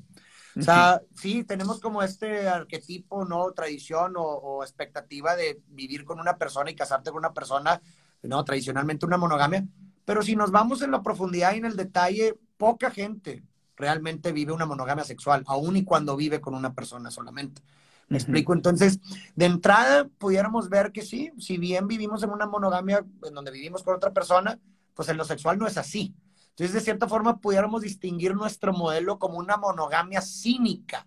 [0.59, 3.53] O sea, sí, tenemos como este arquetipo, ¿no?
[3.53, 7.81] Tradición o, expectativa de vivir con una persona y casarte con una persona,
[8.23, 8.43] ¿no?
[8.45, 9.67] Tradicionalmente una monogamia.
[10.07, 13.43] Pero si nos vamos en la profundidad y en el detalle, poca gente
[13.77, 17.61] realmente vive una monogamia sexual, aun y cuando vive con una persona solamente.
[18.09, 18.55] ¿Me explico?
[18.55, 19.01] Entonces,
[19.35, 23.83] de entrada, pudiéramos ver que sí, si bien vivimos en una monogamia en donde vivimos
[23.83, 24.59] con otra persona,
[24.95, 26.15] pues en lo sexual no es así.
[26.57, 31.07] Entonces, de cierta forma, pudiéramos distinguir nuestro modelo como una monogamia cínica,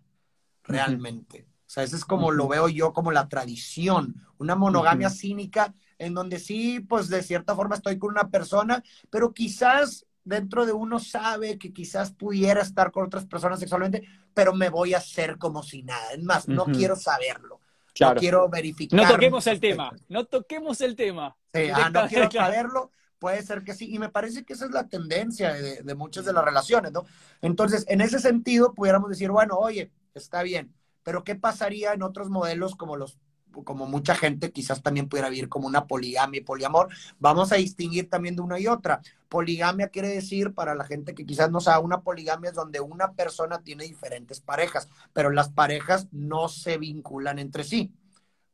[0.64, 1.47] realmente.
[1.66, 6.14] O sea, eso es como lo veo yo como la tradición, una monogamia cínica en
[6.14, 11.00] donde sí, pues de cierta forma estoy con una persona, pero quizás dentro de uno
[11.00, 15.64] sabe que quizás pudiera estar con otras personas sexualmente, pero me voy a hacer como
[15.64, 16.12] si nada.
[16.12, 17.60] Es más, no quiero saberlo.
[18.00, 19.02] No quiero verificar.
[19.02, 21.36] No toquemos el tema, no toquemos el tema.
[21.52, 24.72] Sí, ah, no quiero saberlo Puede ser que sí, y me parece que esa es
[24.72, 27.05] la tendencia de, muchas de las relaciones, ¿no?
[27.41, 32.30] Entonces, en ese sentido, pudiéramos decir, bueno, oye, está bien, pero ¿qué pasaría en otros
[32.30, 33.17] modelos como los
[33.65, 36.89] como mucha gente quizás también pudiera vivir como una poligamia y poliamor.
[37.20, 39.01] Vamos a distinguir también de una y otra.
[39.28, 43.13] Poligamia quiere decir, para la gente que quizás no sabe, una poligamia es donde una
[43.13, 47.91] persona tiene diferentes parejas, pero las parejas no se vinculan entre sí.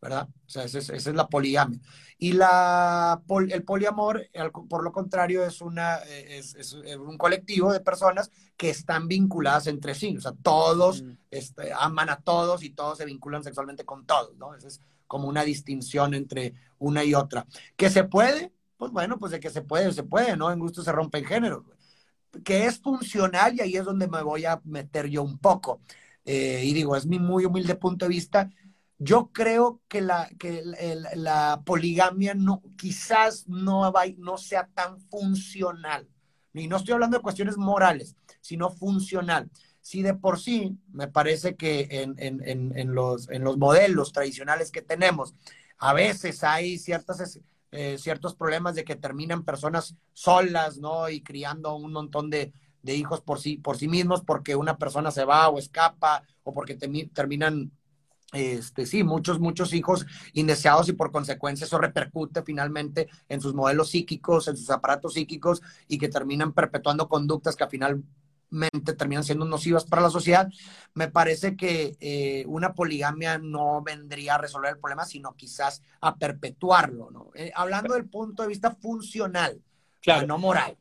[0.06, 0.28] ¿Verdad?
[0.30, 1.80] O sea, esa es, la poligamia.
[2.20, 4.30] Y la, el poliamor,
[4.70, 10.16] por lo contrario, es, una, es, un colectivo de personas que están vinculadas entre sí.
[10.16, 11.12] O sea, todos mm.
[11.32, 14.53] este, aman a todos y todos se vinculan sexualmente con todos, ¿no?
[14.53, 17.47] Esa es como una distinción entre una y otra.
[17.76, 18.51] ¿Que se puede?
[18.78, 20.51] Pues bueno, pues de que se puede, se puede, ¿no?
[20.51, 21.64] En gusto se rompen géneros.
[22.43, 25.82] Que es funcional y ahí es donde me voy a meter yo un poco.
[26.26, 28.51] Eh, y digo, es mi muy humilde punto de vista
[28.98, 30.64] yo creo que la, que
[31.16, 36.08] la poligamia no, quizás no, va, no sea tan funcional.
[36.54, 39.50] Y no estoy hablando de cuestiones morales, sino funcional.
[39.82, 42.41] Si de por sí me parece que en, en,
[42.76, 45.36] en, los, en los modelos tradicionales que tenemos,
[45.78, 47.39] a veces hay ciertas,
[47.72, 51.10] eh, ciertos problemas de que terminan personas solas, ¿no?
[51.10, 52.54] Y criando un montón de,
[52.86, 56.54] de hijos por sí, por sí mismos porque una persona se va o escapa o
[56.54, 57.72] porque terminan
[58.36, 63.90] este, sí, muchos, muchos hijos indeseados y por consecuencia eso repercute finalmente en sus modelos
[63.90, 67.70] psíquicos, en sus aparatos psíquicos y que terminan perpetuando conductas que al
[68.50, 70.50] finalmente terminan siendo nocivas para la sociedad.
[70.94, 76.16] Me parece que eh, una poligamia no vendría a resolver el problema, sino quizás a
[76.16, 77.32] perpetuarlo, ¿no?
[77.36, 79.62] Eh, hablando del punto de vista funcional,
[80.02, 80.28] claro.
[80.28, 80.78] no moral.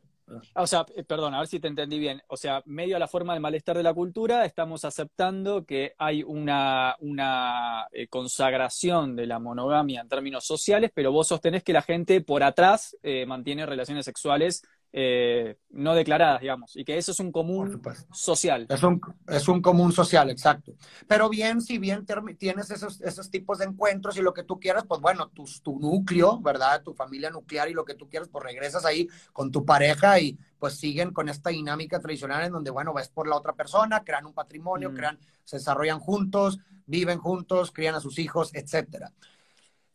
[0.54, 2.22] Ah, o sea, eh, perdón, a ver si te entendí bien.
[2.28, 6.22] O sea, medio a la forma de malestar de la cultura, estamos aceptando que hay
[6.22, 11.82] una, una eh, consagración de la monogamia en términos sociales, pero vos sostenés que la
[11.82, 14.62] gente por atrás eh, mantiene relaciones sexuales
[14.96, 17.82] eh, no declaradas, digamos, y que eso es un común
[18.12, 18.64] social.
[18.68, 20.74] Es un, es un común social, exacto.
[21.08, 22.06] Pero bien, si bien
[22.38, 25.80] tienes esos, esos tipos de encuentros y lo que tú quieras, pues bueno, tu, tu
[25.80, 26.80] núcleo, ¿verdad?
[26.84, 30.38] Tu familia nuclear y lo que tú quieras, pues regresas ahí con tu pareja y
[30.60, 34.26] pues siguen con esta dinámica tradicional en donde, bueno, vas por la otra persona, crean
[34.26, 34.94] un patrimonio, mm.
[34.94, 39.12] crean, se desarrollan juntos, viven juntos, crían a sus hijos, etcétera.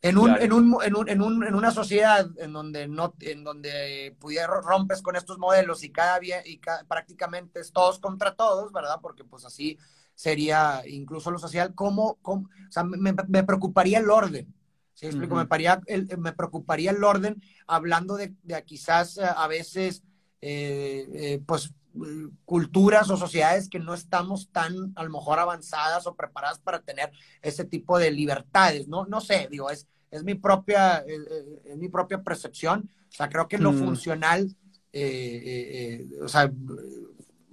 [0.02, 3.44] En, un, en, un, en, un, en, un, en, una sociedad en donde, no, en
[3.44, 8.98] donde pudiera rompes con estos modelos y cada y prácticamente es todos contra todos, ¿verdad?
[9.02, 9.78] Porque pues así
[10.14, 14.54] sería incluso lo social, ¿cómo, cómo o sea, me, me, preocuparía el orden?
[14.92, 15.34] ¿Sí explico?
[15.34, 20.02] me, paría el, me preocuparía el orden hablando de, de quizás eh, a veces,
[20.42, 21.72] eh, eh, pues,
[22.44, 27.10] culturas o sociedades que no estamos tan a lo mejor avanzadas o preparadas para tener
[27.42, 29.06] ese tipo de libertades, ¿no?
[29.06, 32.90] No sé, digo, es, es mi propia, es, mi propia percepción.
[33.08, 33.78] O sea, creo que en lo mm.
[33.78, 34.56] funcional,
[34.92, 36.50] eh, eh, eh, o sea,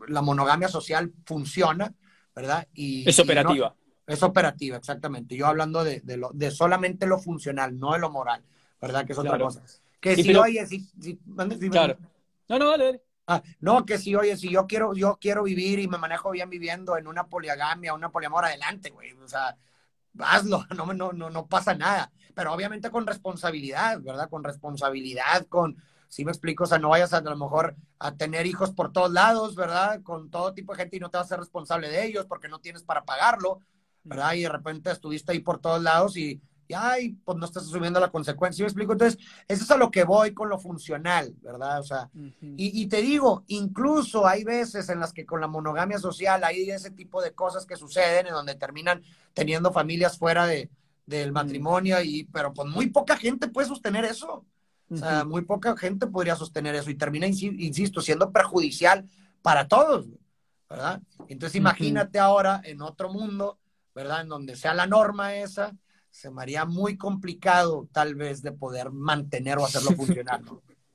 [0.08, 1.94] la monogamia social funciona,
[2.36, 2.68] ¿verdad?
[2.74, 3.76] Y, es operativa.
[4.06, 5.36] es operativa, exactamente.
[5.36, 8.44] Yo hablando de, de, lo, de solamente lo funcional, no de lo moral,
[8.82, 9.06] ¿verdad?
[9.06, 9.64] Que es otra cosa.
[10.00, 11.18] Que si, oye, si,
[11.70, 11.98] claro.
[12.48, 13.07] No, no, dale, dale.
[13.30, 16.50] Ah, no, que si, oye, si yo quiero, yo quiero vivir y me manejo bien
[16.50, 19.12] viviendo en una poligamia, una poliamor, adelante, güey.
[19.14, 19.58] O sea,
[20.20, 22.12] hazlo, no, no, no, no pasa nada.
[22.36, 24.30] Pero obviamente con responsabilidad, ¿verdad?
[24.30, 25.76] Con responsabilidad, con,
[26.08, 28.94] si me explico, o sea, no vayas a, a, lo mejor a tener hijos por
[28.94, 30.02] todos lados, ¿verdad?
[30.04, 32.48] Con todo tipo de gente y no te vas a ser responsable de ellos porque
[32.48, 33.62] no tienes para pagarlo,
[34.04, 34.34] ¿verdad?
[34.34, 38.00] Y de repente estuviste ahí por todos lados y y ay, pues no estás asumiendo
[38.00, 38.64] la consecuencia.
[38.64, 38.92] me explico?
[38.92, 41.80] Entonces, eso es a lo que voy con lo funcional, ¿verdad?
[41.80, 45.98] O sea, y, y, te digo, incluso hay veces en las que con la monogamia
[45.98, 49.02] social hay ese tipo de cosas que suceden en donde terminan
[49.34, 50.70] teniendo familias fuera de,
[51.06, 54.46] del matrimonio, y, pero pues muy poca gente puede sostener eso.
[54.90, 59.06] O sea, muy poca gente podría sostener eso y termina, insisto, siendo perjudicial
[59.42, 60.06] para todos,
[60.70, 61.02] ¿verdad?
[61.28, 63.58] Entonces, imagínate ahora en otro mundo,
[63.94, 64.22] ¿verdad?
[64.22, 65.76] En donde sea la norma esa
[66.18, 70.42] se me haría muy complicado tal vez de poder mantener o hacerlo funcionar.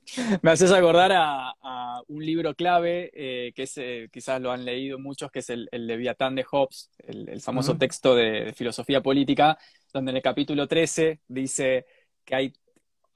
[0.41, 4.99] me haces acordar a, un libro clave eh, que es, eh, quizás lo han leído
[4.99, 9.57] muchos, que es el, el Leviatán de Hobbes, el, famoso texto de, de, filosofía política,
[9.93, 11.85] donde en el capítulo 13 dice
[12.25, 12.53] que hay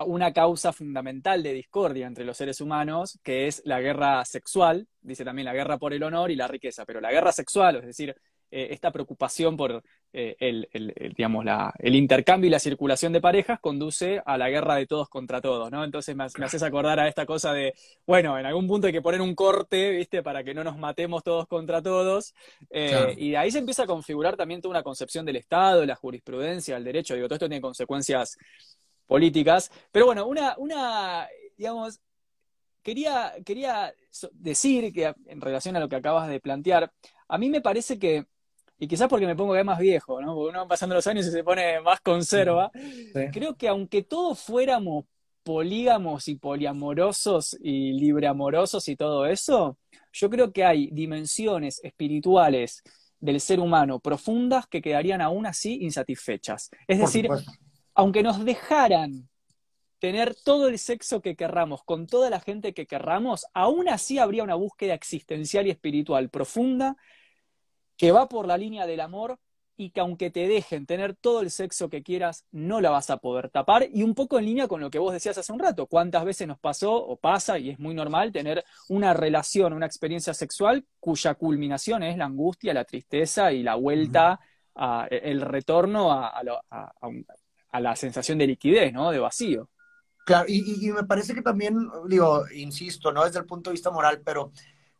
[0.06, 5.26] una causa fundamental de discordia entre los seres humanos, que es la guerra sexual, dice
[5.26, 8.16] también la guerra por el honor y la riqueza, pero la guerra sexual, es decir,
[8.50, 9.84] eh, esta preocupación por
[10.14, 10.68] eh, el,
[11.16, 15.10] digamos, la, el intercambio y la circulación de parejas conduce a la guerra de todos
[15.10, 15.84] contra todos, ¿no?
[15.84, 17.74] Entonces me, haces acordar a esta cosa de,
[18.06, 20.24] bueno, en algún punto hay que poner un corte, ¿viste?
[20.24, 22.34] Para que no nos matemos todos contra todos.
[22.70, 25.96] Eh, y de ahí se empieza a configurar también toda una concepción del Estado, la
[25.96, 28.38] jurisprudencia, el derecho, digo, todo esto tiene consecuencias
[29.06, 29.70] políticas.
[29.92, 31.28] Pero bueno, una, una
[31.58, 32.00] digamos,
[32.82, 33.94] quería, quería
[34.32, 36.94] decir que en relación a lo que acabas de plantear,
[37.28, 38.26] a mí me parece que
[38.80, 40.36] y quizás porque me pongo ya más viejo, ¿no?
[40.36, 42.72] Porque uno va pasando los años y se pone más conserva.
[43.32, 45.06] Creo que aunque todos fuéramos
[45.44, 49.78] polígamos y poliamorosos y libreamorosos y todo eso,
[50.12, 52.84] yo creo que hay dimensiones espirituales
[53.20, 56.70] del ser humano profundas que quedarían aún así insatisfechas.
[56.86, 57.30] Es decir,
[57.96, 59.30] aunque nos dejaran
[60.00, 64.44] tener todo el sexo que querramos con toda la gente que querramos, aún así habría
[64.44, 66.98] una búsqueda existencial y espiritual profunda
[67.98, 69.40] que va por la línea del amor
[69.80, 73.18] y que aunque te dejen tener todo el sexo que quieras, no la vas a
[73.18, 73.88] poder tapar.
[73.94, 76.48] Y un poco en línea con lo que vos decías hace un rato, cuántas veces
[76.48, 81.36] nos pasó o pasa, y es muy normal, tener una relación, una experiencia sexual cuya
[81.36, 84.40] culminación es la angustia, la tristeza y la vuelta,
[84.74, 86.42] a, el retorno a,
[87.80, 89.12] la sensación de liquidez, ¿no?
[89.12, 89.70] De vacío.
[90.26, 93.92] Claro, y, y me parece que también, digo, insisto, no desde el punto de vista
[93.92, 94.52] moral, pero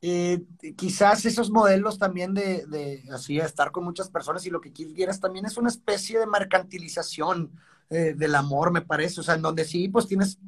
[0.02, 0.44] eh,
[0.76, 5.20] quizás esos modelos también de, de, así estar con muchas personas y lo que quieras
[5.20, 7.52] también es una especie de mercantilización
[7.90, 10.40] eh, del amor, me parece, o sea, en donde sí, pues tienes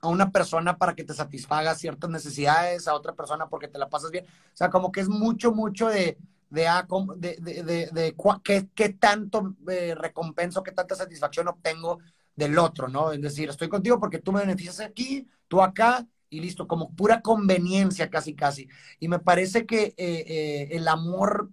[0.00, 3.88] a una persona para que te satisfaga ciertas necesidades, a otra persona porque te la
[3.88, 6.18] pasas bien, o sea, como que es mucho, mucho de,
[6.48, 6.66] de,
[7.16, 11.98] de, de, de qué, qué, tanto eh, recompenso, qué tanta satisfacción obtengo
[12.34, 13.12] del otro, ¿no?
[13.12, 17.20] Es decir, estoy contigo porque tú me beneficias aquí, tú acá, y listo, como pura
[17.20, 18.68] conveniencia casi casi.
[19.00, 21.50] Y me parece que eh, eh, el amor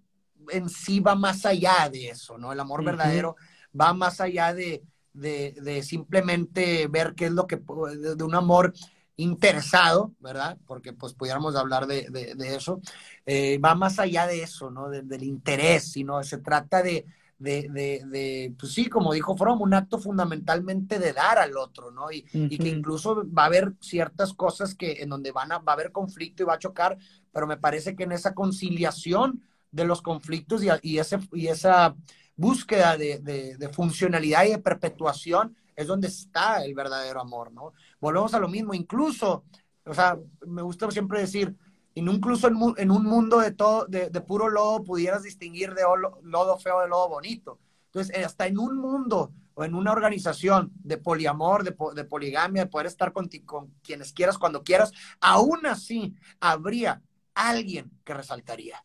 [0.50, 2.54] en sí va más allá de eso, ¿no?
[2.54, 3.36] El amor verdadero
[3.80, 8.74] va más allá de, de, simplemente ver qué es lo que, de, un amor
[9.18, 10.58] interesado, ¿verdad?
[10.66, 12.80] Porque pues pudiéramos hablar de, de eso,
[13.26, 14.90] eh, va más allá de eso, ¿no?
[14.90, 17.06] del interés, sino se trata de,
[17.40, 21.92] de, de, de, pues sí, como dijo Fromm, un acto fundamentalmente de dar al otro,
[21.92, 22.12] ¿no?
[22.12, 25.74] Y, y, que incluso va a haber ciertas cosas que en donde van a, va
[25.74, 26.98] a haber conflicto y va a chocar,
[27.32, 31.96] pero me parece que en esa conciliación de los conflictos y, y ese, y esa
[32.36, 37.74] búsqueda de, de, funcionalidad y de perpetuación es donde está el verdadero amor, ¿no?
[38.00, 39.44] Volvemos a lo mismo, incluso,
[39.86, 41.56] o sea, me gusta siempre decir,
[42.00, 45.84] incluso en, un mundo de, todo, de, puro lodo pudieras distinguir de
[46.24, 47.60] lodo feo de lodo bonito.
[47.88, 52.66] Entonces, eh, hasta en un mundo o en una organización de poliamor, de, de poligamia,
[52.66, 57.02] de poder estar con, con, quienes quieras cuando quieras, aún así habría
[57.34, 58.84] alguien que resaltaría.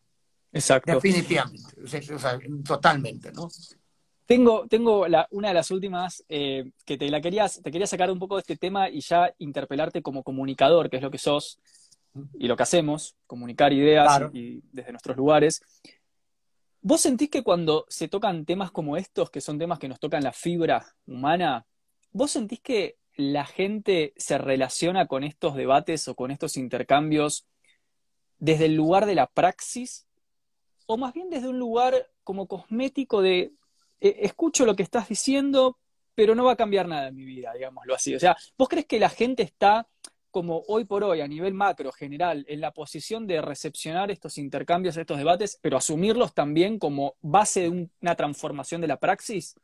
[0.51, 0.93] Exacto.
[0.93, 3.49] Definitivamente, o sea, totalmente, ¿no?
[4.25, 8.09] Tengo, tengo la, una de las últimas eh, que te la querías, te quería sacar
[8.09, 11.59] un poco de este tema y ya interpelarte como comunicador, que es lo que sos
[12.33, 15.61] y lo que hacemos, comunicar ideas y, desde nuestros lugares.
[16.81, 20.23] ¿Vos sentís que cuando se tocan temas como estos, que son temas que nos tocan
[20.23, 21.65] la fibra humana,
[22.11, 27.45] vos sentís que la gente se relaciona con estos debates o con estos intercambios
[28.37, 30.05] desde el lugar de la praxis?
[30.85, 33.53] ¿O más bien desde un lugar como cosmético de
[34.01, 35.79] eh, escucho lo que estás diciendo,
[36.13, 38.13] pero no va a cambiar nada en mi vida, digámoslo así?
[38.13, 39.87] O sea, ¿vos crees que la gente está
[40.33, 44.97] como hoy por hoy, a nivel macro, general, en la posición de recepcionar estos intercambios,
[44.97, 49.55] estos debates, pero asumirlos también como base de una transformación de la praxis?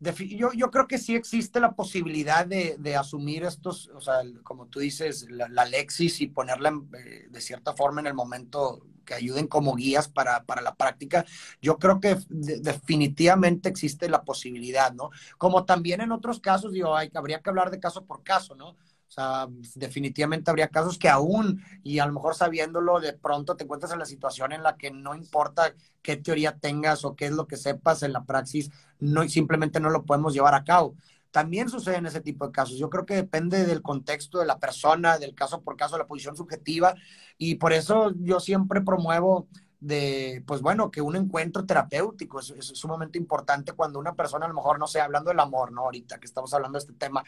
[0.00, 4.66] Yo, yo, creo que sí existe la posibilidad de, de asumir estos, o sea, como
[4.66, 9.46] tú dices, la, Lexis y ponerla eh, de cierta forma en el momento que ayuden
[9.46, 11.24] como guías para, para la práctica.
[11.62, 15.10] Yo creo que definitivamente existe la posibilidad, ¿no?
[15.38, 18.76] Como también en otros casos, digo, hay, habría que hablar de caso por caso, ¿no?
[19.08, 19.46] O sea,
[19.76, 24.00] definitivamente habría casos que aún, y a lo mejor sabiéndolo, de pronto te encuentras en
[24.00, 27.56] la situación en la que no importa qué teoría tengas o qué es lo que
[27.56, 30.96] sepas en la praxis, no, simplemente no lo podemos llevar a cabo.
[31.30, 32.78] También sucede en ese tipo de casos.
[32.78, 36.06] Yo creo que depende del contexto de la persona, del caso por caso, de la
[36.06, 36.94] posición subjetiva,
[37.38, 39.48] y por eso yo siempre promuevo
[39.80, 44.54] de, pues bueno, que un encuentro terapéutico es, sumamente importante cuando una persona a lo
[44.54, 45.82] mejor, no sé, hablando del amor, ¿no?
[45.82, 47.24] Ahorita que estamos hablando de este tema,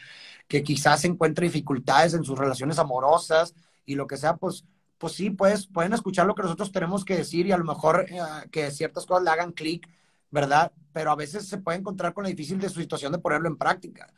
[0.47, 3.53] que quizás encuentre dificultades en sus relaciones amorosas
[3.85, 4.65] y lo que sea, pues,
[4.97, 8.05] pues sí, pues pueden escuchar lo que nosotros tenemos que decir y a lo mejor
[8.09, 8.19] eh,
[8.51, 9.87] que ciertas cosas le hagan clic,
[10.31, 10.71] ¿verdad?
[10.93, 13.57] Pero a veces se puede encontrar con la difícil de su situación de ponerlo en
[13.57, 14.11] práctica.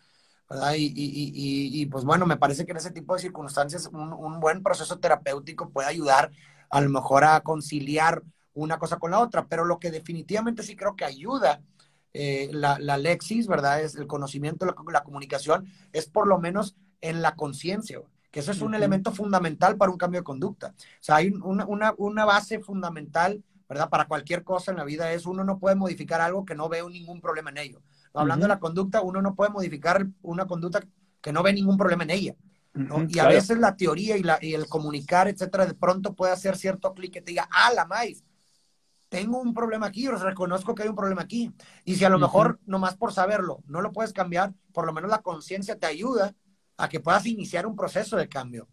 [0.50, 0.74] ¿verdad?
[0.74, 4.12] Y, y, y, y, pues bueno, me parece que en ese tipo de circunstancias un,
[4.14, 6.32] un buen proceso terapéutico puede ayudar
[6.70, 10.76] a lo mejor a conciliar una cosa con la otra, pero lo que definitivamente sí
[10.76, 11.62] creo que ayuda
[12.14, 13.82] eh, la, la, Lexis, ¿verdad?
[13.82, 18.02] Es el conocimiento, la, la comunicación, es por lo menos en la conciencia,
[18.32, 20.74] que eso es un elemento fundamental para un cambio de conducta.
[20.78, 23.90] O sea, hay una, una, una, base fundamental, ¿verdad?
[23.90, 26.90] Para cualquier cosa en la vida es uno no puede modificar algo que no veo
[26.90, 27.82] ningún problema en ello.
[28.14, 30.82] Hablando de la conducta, uno no puede modificar una conducta
[31.22, 32.36] que no ve ningún problema en ella
[32.74, 36.56] y a veces la teoría y, la, y, el comunicar, etcétera, de pronto puede hacer
[36.56, 38.24] cierto clic que te diga, ah, la maíz,
[39.10, 41.52] tengo un problema aquí, o reconozco que hay un problema aquí.
[41.84, 45.10] Y si a lo mejor, nomás por saberlo, no lo puedes cambiar, por lo menos
[45.10, 46.36] la conciencia te ayuda
[46.78, 48.68] a que puedas iniciar un proceso de cambio.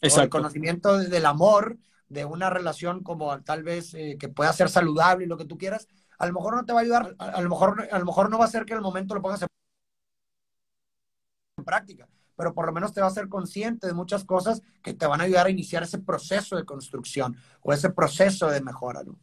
[0.00, 0.24] Exacto.
[0.24, 1.78] el conocimiento del amor,
[2.08, 5.56] de una relación como tal vez eh, que pueda ser saludable y lo que tú
[5.56, 5.88] quieras,
[6.18, 8.28] a lo mejor no te va a ayudar, a, a, lo mejor, a lo mejor
[8.28, 9.48] no va a ser que el momento lo pongas en
[11.64, 15.06] práctica, pero por lo menos te va a ser consciente de muchas cosas que te
[15.06, 19.02] van a ayudar a iniciar ese proceso de construcción o ese proceso de mejora.
[19.02, 19.18] ¿no?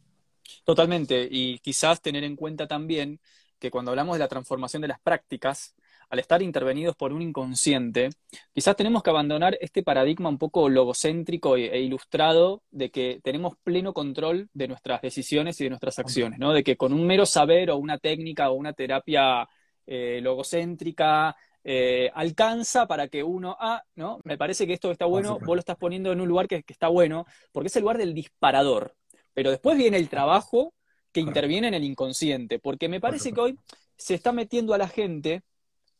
[0.64, 3.20] Totalmente, y quizás tener en cuenta también
[3.58, 5.74] que cuando hablamos de la transformación de las prácticas,
[6.10, 8.10] al estar intervenidos por un inconsciente,
[8.52, 13.54] quizás tenemos que abandonar este paradigma un poco logocéntrico e, e ilustrado de que tenemos
[13.62, 16.52] pleno control de nuestras decisiones y de nuestras acciones, ¿no?
[16.52, 19.48] De que con un mero saber o una técnica o una terapia
[19.86, 24.20] eh, logocéntrica eh, alcanza para que uno, ah, ¿no?
[24.24, 26.72] Me parece que esto está bueno, vos lo estás poniendo en un lugar que, que,
[26.72, 28.94] está bueno, porque es el lugar del disparador.
[29.32, 30.74] Pero después viene el trabajo
[31.10, 33.58] que interviene en el inconsciente, porque me parece que hoy
[33.96, 35.42] se está metiendo a la gente,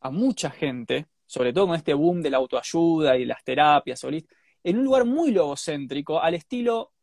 [0.00, 4.04] a mucha gente, sobre todo con este boom de la autoayuda y las terapias,
[4.64, 6.93] en un lugar muy logocéntrico, al estilo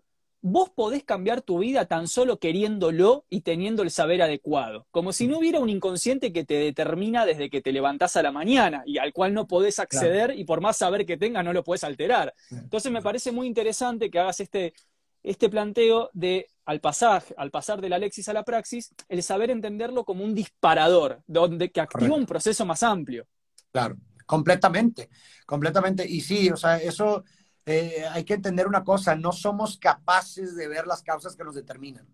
[0.42, 5.28] vos podés cambiar tu vida tan solo queriéndolo y teniendo el saber adecuado, como si
[5.28, 8.98] no hubiera un inconsciente que te determina desde que te levantás a la mañana y
[8.98, 10.40] al cual no podés acceder claro.
[10.40, 12.34] y por más saber que tengas no lo podés alterar.
[12.50, 14.74] Entonces me parece muy interesante que hagas este,
[15.22, 19.52] este planteo de al pasar, al pasar de la Alexis a la praxis, el saber
[19.52, 22.20] entenderlo como un disparador, donde que activa Correcto.
[22.20, 23.28] un proceso más amplio.
[23.72, 25.10] Claro, completamente,
[25.46, 26.08] completamente.
[26.08, 27.24] Y sí, o sea, eso
[27.72, 31.56] eh, hay que entender una cosa, no somos capaces de ver las causas que nos
[31.56, 32.08] determinan.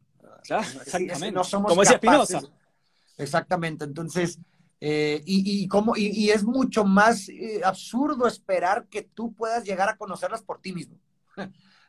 [0.43, 1.31] Claro, exactamente.
[1.31, 2.49] No somos Como decía capaces.
[3.17, 4.39] Exactamente, entonces,
[4.79, 9.63] eh, y, y, como, y, y, es mucho más eh, absurdo esperar que tú puedas
[9.63, 10.99] llegar a conocerlas por ti mismo.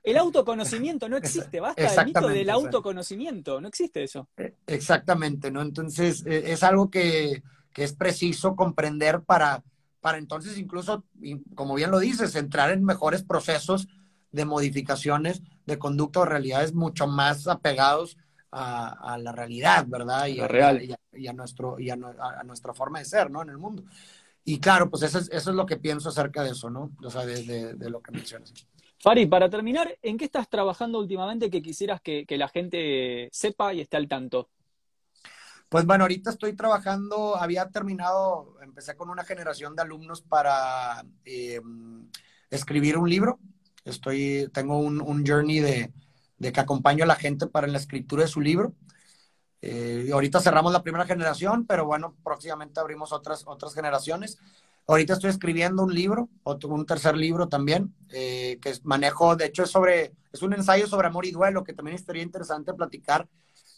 [0.03, 4.29] El autoconocimiento no existe, basta el mito del autoconocimiento, no existe eso.
[4.67, 5.61] Exactamente, ¿no?
[5.61, 7.43] Entonces, es algo que,
[7.75, 9.63] que es preciso comprender para,
[10.09, 11.05] para entonces incluso,
[11.55, 13.89] como bien lo dices, entrar en mejores procesos
[14.33, 18.17] de modificaciones de conducta o realidades mucho más apegados
[18.51, 20.27] a, a la realidad, ¿verdad?
[20.29, 20.83] Y, a, real.
[20.83, 21.99] Y, a, y a, nuestro, y a,
[22.41, 23.43] a, nuestra forma de ser, ¿no?
[23.43, 23.83] En el mundo.
[24.47, 26.91] Y claro, pues eso es, eso es lo que pienso acerca de eso, ¿no?
[27.05, 28.55] O sea, de, de, de lo que mencionas.
[28.99, 33.75] Fari, para terminar, ¿en qué estás trabajando últimamente que quisieras que, que la gente sepa
[33.75, 34.49] y esté al tanto?
[35.69, 41.61] Pues bueno, ahorita estoy trabajando, había terminado, empecé con una generación de alumnos para eh,
[42.49, 43.39] escribir un libro.
[43.85, 45.93] Estoy, tengo un, un journey de,
[46.39, 48.73] de, que acompaño a la gente para la escritura de su libro.
[49.61, 54.39] Eh, ahorita cerramos la primera generación, pero bueno, próximamente abrimos otras, otras generaciones.
[54.87, 59.65] Ahorita estoy escribiendo un libro, otro, un tercer libro también, eh, que manejo, de hecho
[59.65, 63.29] es sobre, es un ensayo sobre amor y duelo, que también estaría interesante platicar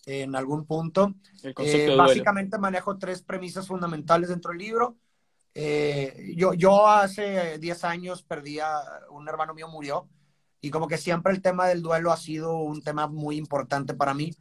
[0.06, 1.14] en algún punto.
[1.42, 4.96] Eh, básicamente manejo tres premisas fundamentales dentro del libro.
[5.54, 8.80] eh, yo, yo hace 10 años perdí a
[9.10, 10.08] un hermano mío, murió,
[10.60, 14.14] y como que siempre el tema del duelo ha sido un tema muy importante para
[14.14, 14.32] mí.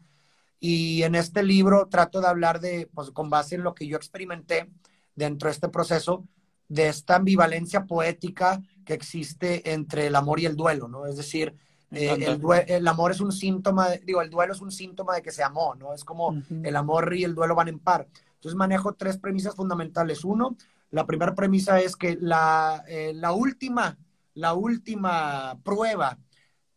[0.60, 3.96] Y en este libro trato de hablar de, pues con base en lo que yo
[3.96, 4.70] experimenté
[5.16, 6.28] dentro de este proceso,
[6.68, 11.06] de esta ambivalencia poética que existe entre el amor y el duelo, ¿no?
[11.08, 11.56] Es decir,
[11.92, 15.32] eh, el, el, amor es un síntoma, digo, el duelo es un síntoma de que
[15.32, 15.94] se amó, ¿no?
[15.94, 18.08] Es como el amor y el duelo van en par.
[18.36, 20.24] Entonces manejo tres premisas fundamentales.
[20.24, 20.56] Uno,
[20.92, 23.98] la primera premisa es que la, eh, la última,
[24.34, 26.18] la última prueba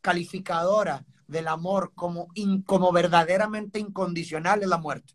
[0.00, 2.28] calificadora del amor como,
[2.66, 5.14] como verdaderamente incondicional es la muerte.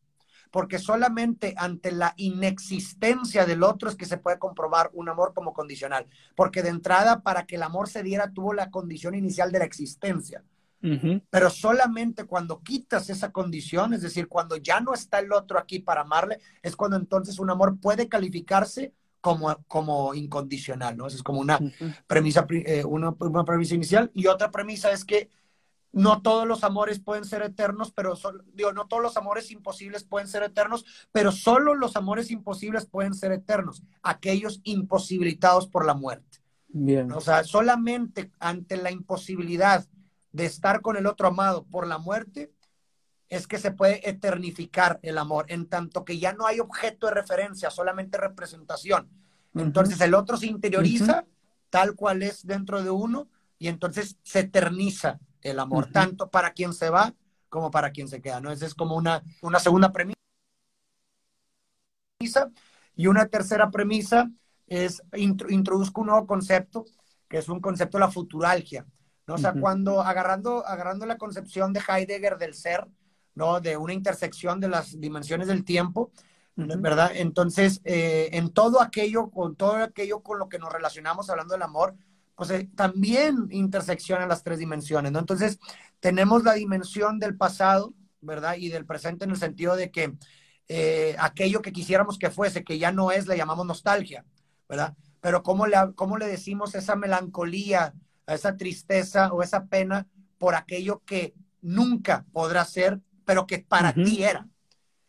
[0.57, 5.53] Porque solamente ante la inexistencia del otro es que se puede comprobar un amor como
[5.53, 6.07] condicional.
[6.35, 9.65] Porque de entrada, para que el amor se diera, tuvo la condición inicial de la
[9.65, 10.43] existencia.
[11.29, 15.77] Pero solamente cuando quitas esa condición, es decir, cuando ya no está el otro aquí
[15.77, 21.05] para amarle, es cuando entonces un amor puede calificarse como, como incondicional, ¿no?
[21.05, 21.59] Esa es como una
[22.07, 24.09] premisa, eh, una, una, premisa inicial.
[24.15, 25.29] Y otra premisa es que
[25.91, 28.13] no todos los amores pueden ser eternos, pero
[28.53, 33.13] digo, no todos los amores imposibles pueden ser eternos, pero solo los amores imposibles pueden
[33.13, 36.39] ser eternos, aquellos imposibilitados por la muerte.
[36.67, 37.11] Bien.
[37.11, 39.87] O sea, solamente ante la imposibilidad
[40.31, 42.51] de estar con el otro amado por la muerte,
[43.29, 47.13] es que se puede eternificar el amor, en tanto que ya no hay objeto de
[47.13, 49.09] referencia, solamente representación.
[49.53, 51.25] Entonces el otro se interioriza
[51.69, 53.27] tal cual es dentro de uno
[53.59, 57.13] y entonces se eterniza el amor, tanto para quien se va
[57.49, 58.51] como para quien se queda, ¿no?
[58.51, 60.17] Esa es como una, una segunda premisa.
[62.95, 64.29] Y una tercera premisa
[64.65, 66.85] es introduzco un nuevo concepto,
[67.29, 68.85] que es un concepto de la futuralgia.
[69.27, 69.35] ¿no?
[69.35, 72.87] O sea, cuando agarrando, agarrando la concepción de Heidegger del ser,
[73.35, 73.59] ¿no?
[73.59, 76.11] De una intersección de las dimensiones del tiempo,
[76.55, 77.11] ¿verdad?
[77.13, 81.61] Entonces, eh, en todo aquello, con todo aquello con lo que nos relacionamos hablando del
[81.61, 81.95] amor,
[82.37, 85.17] pues eh, también interseccionan las tres dimensiones, ¿no?
[85.17, 85.59] Entonces,
[85.99, 88.57] tenemos la dimensión del pasado, ¿verdad?
[88.57, 90.13] Y del presente en el sentido de que
[90.67, 94.23] eh, aquello que quisiéramos que fuese, que ya no es, le llamamos nostalgia,
[94.69, 94.95] ¿verdad?
[95.19, 97.95] Pero ¿cómo le, cómo le decimos esa melancolía,
[98.27, 100.07] esa tristeza o esa pena
[100.37, 104.47] por aquello que nunca podrá ser, pero que para ti era.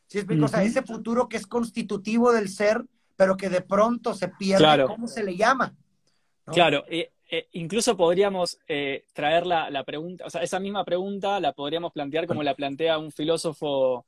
[0.07, 0.47] ¿Sí explico?
[0.47, 4.87] O sea, ese futuro que es constitutivo del ser, pero que de pronto se pierde,
[4.87, 5.77] ¿cómo se le llama?
[6.47, 11.53] Claro, eh, eh, incluso podríamos eh, traer la, pregunta, o sea, esa misma pregunta la
[11.53, 14.07] podríamos plantear como la plantea un filósofo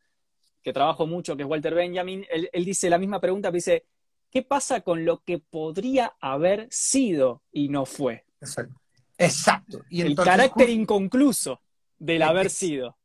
[0.62, 2.26] que trabajo mucho, que es Walter Benjamin.
[2.30, 3.84] Él, él dice la misma pregunta, dice,
[4.30, 8.24] ¿qué pasa con lo que podría haber sido y no fue?
[8.40, 8.80] Exacto.
[9.20, 9.84] Exacto.
[9.90, 11.60] Y el carácter inconcluso
[11.98, 12.96] del haber sido.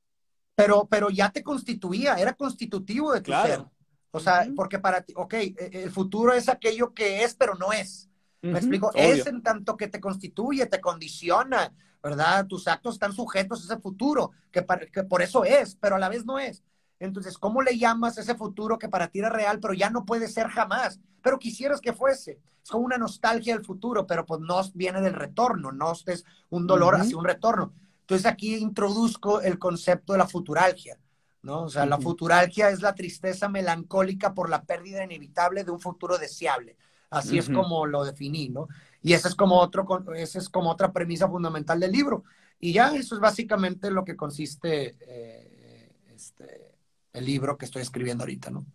[0.55, 3.65] Pero, pero ya te constituía, era constitutivo de tu ser.
[4.11, 7.73] O sea, porque para ti, ok, e, el futuro es aquello que es, pero no
[7.73, 8.09] es.
[8.49, 8.91] ¿Me explico?
[8.93, 12.45] Es en tanto que te constituye, te condiciona, ¿verdad?
[12.47, 16.09] Tus actos están sujetos a ese futuro, que, que por eso es, pero a la
[16.09, 16.63] vez no es.
[16.99, 20.27] Entonces, ¿cómo le llamas ese futuro que para ti era real, pero ya no puede
[20.27, 20.99] ser jamás?
[21.21, 22.39] Pero quisieras que fuese.
[22.63, 26.65] Es como una nostalgia del futuro, pero pues no viene del retorno, no es un
[26.65, 27.73] dolor hacia un retorno.
[28.01, 30.97] Entonces aquí introduzco el concepto de la futuralgia,
[31.41, 31.63] ¿no?
[31.63, 36.17] O sea, la futuralgia es la tristeza melancólica por la pérdida inevitable de un futuro
[36.17, 36.77] deseable.
[37.15, 38.67] Así es como lo definí, ¿no?
[39.01, 42.23] Y esa es como otro, esa es como otra premisa fundamental del libro.
[42.59, 46.75] Y ya eso es básicamente lo que consiste eh, este,
[47.13, 48.65] el libro que estoy escribiendo ahorita, ¿no?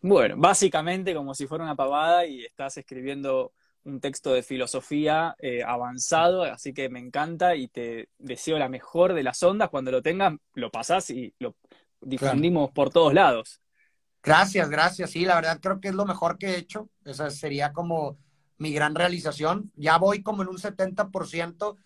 [0.00, 3.52] Bueno, básicamente como si fuera una pavada y estás escribiendo
[3.84, 9.14] un texto de filosofía eh, avanzado, así que me encanta y te deseo la mejor
[9.14, 9.68] de las ondas.
[9.68, 11.54] Cuando lo tengas, lo pasás y lo
[12.00, 13.60] difundimos por todos lados.
[14.26, 15.10] Gracias, gracias.
[15.12, 16.90] Sí, la verdad creo que es lo mejor que he hecho.
[17.04, 18.18] Esa sería como
[18.58, 19.70] mi gran realización.
[19.76, 21.76] Ya voy como en un 70%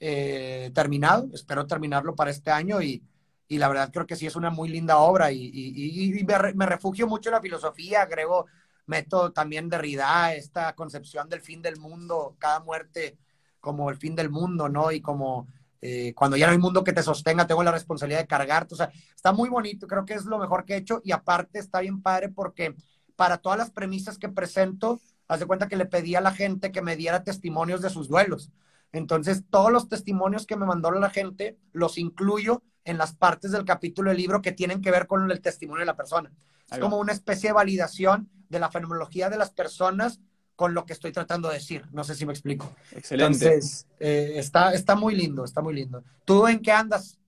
[0.00, 1.28] eh, terminado.
[1.34, 3.02] Espero terminarlo para este año y,
[3.46, 6.24] y la verdad creo que sí es una muy linda obra y,
[6.54, 8.46] me, refugio mucho en la filosofía, agrego,
[8.86, 13.18] meto también Derrida, esta concepción del fin del mundo, cada muerte
[13.60, 14.90] como el fin del mundo, ¿no?
[14.90, 15.46] Y como
[15.84, 18.76] eh, cuando ya no hay mundo que te sostenga, tengo la responsabilidad de cargarte, o
[18.76, 21.80] sea, está muy bonito, creo que es lo mejor que he hecho y aparte está
[21.80, 22.76] bien padre porque
[23.16, 26.70] para todas las premisas que presento, haz de cuenta que le pedí a la gente
[26.70, 28.52] que me diera testimonios de sus duelos.
[28.92, 33.64] Entonces, todos los testimonios que me mandó la gente los incluyo en las partes del
[33.64, 36.32] capítulo del libro que tienen que ver con el testimonio de la persona.
[36.70, 40.20] es como una especie de validación de la fenomenología de las personas
[40.62, 41.82] con lo que estoy tratando de decir.
[41.90, 42.72] No sé si me explico.
[42.92, 43.46] Excelente.
[43.46, 46.04] Entonces, eh, está, está muy lindo, está muy lindo.
[46.24, 47.18] ¿Tú en qué andas?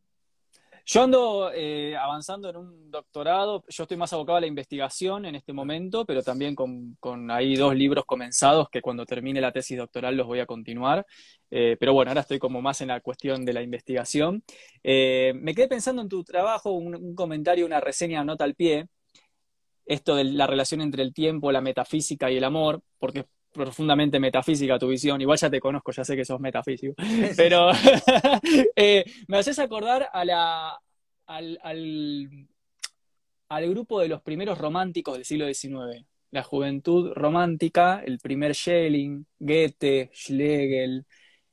[0.87, 5.35] Yo ando eh, avanzando en un doctorado, yo estoy más abocado a la investigación en
[5.35, 9.79] este momento, pero también con, con ahí dos libros comenzados que cuando termine la tesis
[9.79, 11.05] doctoral los voy a continuar.
[11.51, 14.45] Eh, pero bueno, ahora estoy como más en la cuestión de la investigación.
[14.85, 18.87] Eh, me quedé pensando en tu trabajo, un, un comentario, una reseña, nota al pie,
[19.87, 24.19] esto de la relación entre el tiempo, la metafísica y el amor, porque es profundamente
[24.19, 26.95] metafísica tu visión, igual ya te conozco, ya sé que sos metafísico,
[27.37, 27.71] pero
[28.77, 30.79] eh, me haces acordar a la,
[31.27, 32.49] al, al,
[33.49, 39.25] al, grupo de los primeros románticos del siglo XIX, la juventud romántica, el primer Schelling,
[39.39, 41.07] Goethe, Schlegel,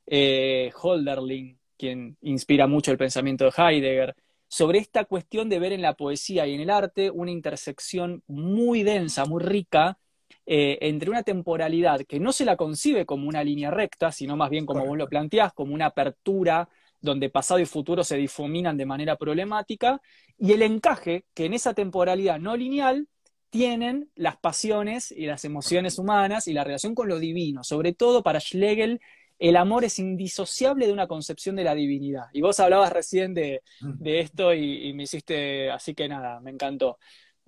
[0.08, 4.16] eh, Holderlin, quien inspira mucho el pensamiento de Heidegger,
[4.52, 8.84] sobre esta cuestión de ver en la poesía y en el arte una intersección muy
[8.84, 9.98] densa, muy rica,
[10.46, 14.50] eh, entre una temporalidad que no se la concibe como una línea recta, sino más
[14.50, 16.68] bien como vos lo planteás, como una apertura
[17.00, 20.02] donde pasado y futuro se difuminan de manera problemática,
[20.38, 23.08] y el encaje que en esa temporalidad no lineal
[23.52, 28.22] tienen las pasiones y las emociones humanas y la relación con lo divino, sobre todo
[28.22, 29.00] para Schlegel
[29.42, 32.26] el amor es indisociable de una concepción de la divinidad.
[32.32, 33.94] Y vos hablabas recién de, mm.
[33.98, 37.00] de esto y, y, me hiciste, así que nada, me encantó.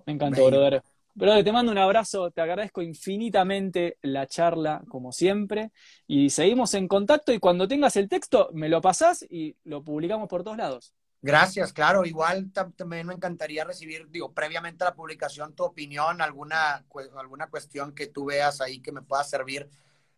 [0.04, 0.82] Me encantó, brother.
[1.14, 5.70] Brother, te mando un abrazo, te agradezco infinitamente la charla, como siempre,
[6.08, 10.28] y seguimos en contacto y cuando tengas el texto me lo pasás y lo publicamos
[10.28, 10.92] por todos lados.
[11.22, 16.84] Gracias, claro, igual también me encantaría recibir, digo, previamente a la publicación, tu opinión, alguna,
[17.16, 19.70] alguna cuestión que tú veas ahí que me pueda servir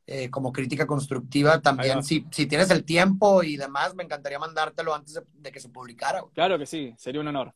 [0.07, 1.61] eh, como crítica constructiva.
[1.61, 5.61] También, si, si, tienes el tiempo y demás, me encantaría mandártelo antes de, de que
[5.61, 6.23] se publicara.
[6.33, 7.53] Claro que sí, sería un honor.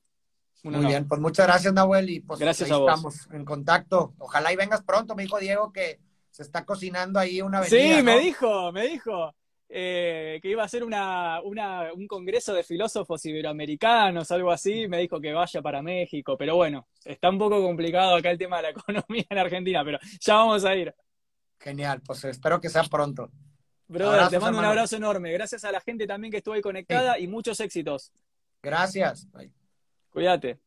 [0.63, 0.91] Un Muy honor.
[0.91, 2.89] bien, pues muchas gracias, Nahuel, y pues gracias ahí a vos.
[2.89, 4.15] estamos en contacto.
[4.19, 7.81] Ojalá y vengas pronto, me dijo Diego que se está cocinando ahí una avenida.
[7.81, 8.05] Sí, ¿no?
[8.05, 9.35] me dijo, me dijo.
[9.73, 14.99] Eh, que iba a ser una, una, un congreso de filósofos iberoamericanos, algo así, me
[14.99, 18.63] dijo que vaya para México, pero bueno, está un poco complicado acá el tema de
[18.65, 20.93] la economía en Argentina, pero ya vamos a ir.
[21.61, 23.31] Genial, pues espero que sea pronto.
[23.87, 24.69] Brother, Abrazos, te mando hermano.
[24.69, 25.33] un abrazo enorme.
[25.33, 27.25] Gracias a la gente también que estuvo ahí conectada sí.
[27.25, 28.13] y muchos éxitos.
[28.63, 29.31] Gracias.
[29.31, 29.53] Bye.
[30.11, 30.59] Cuídate.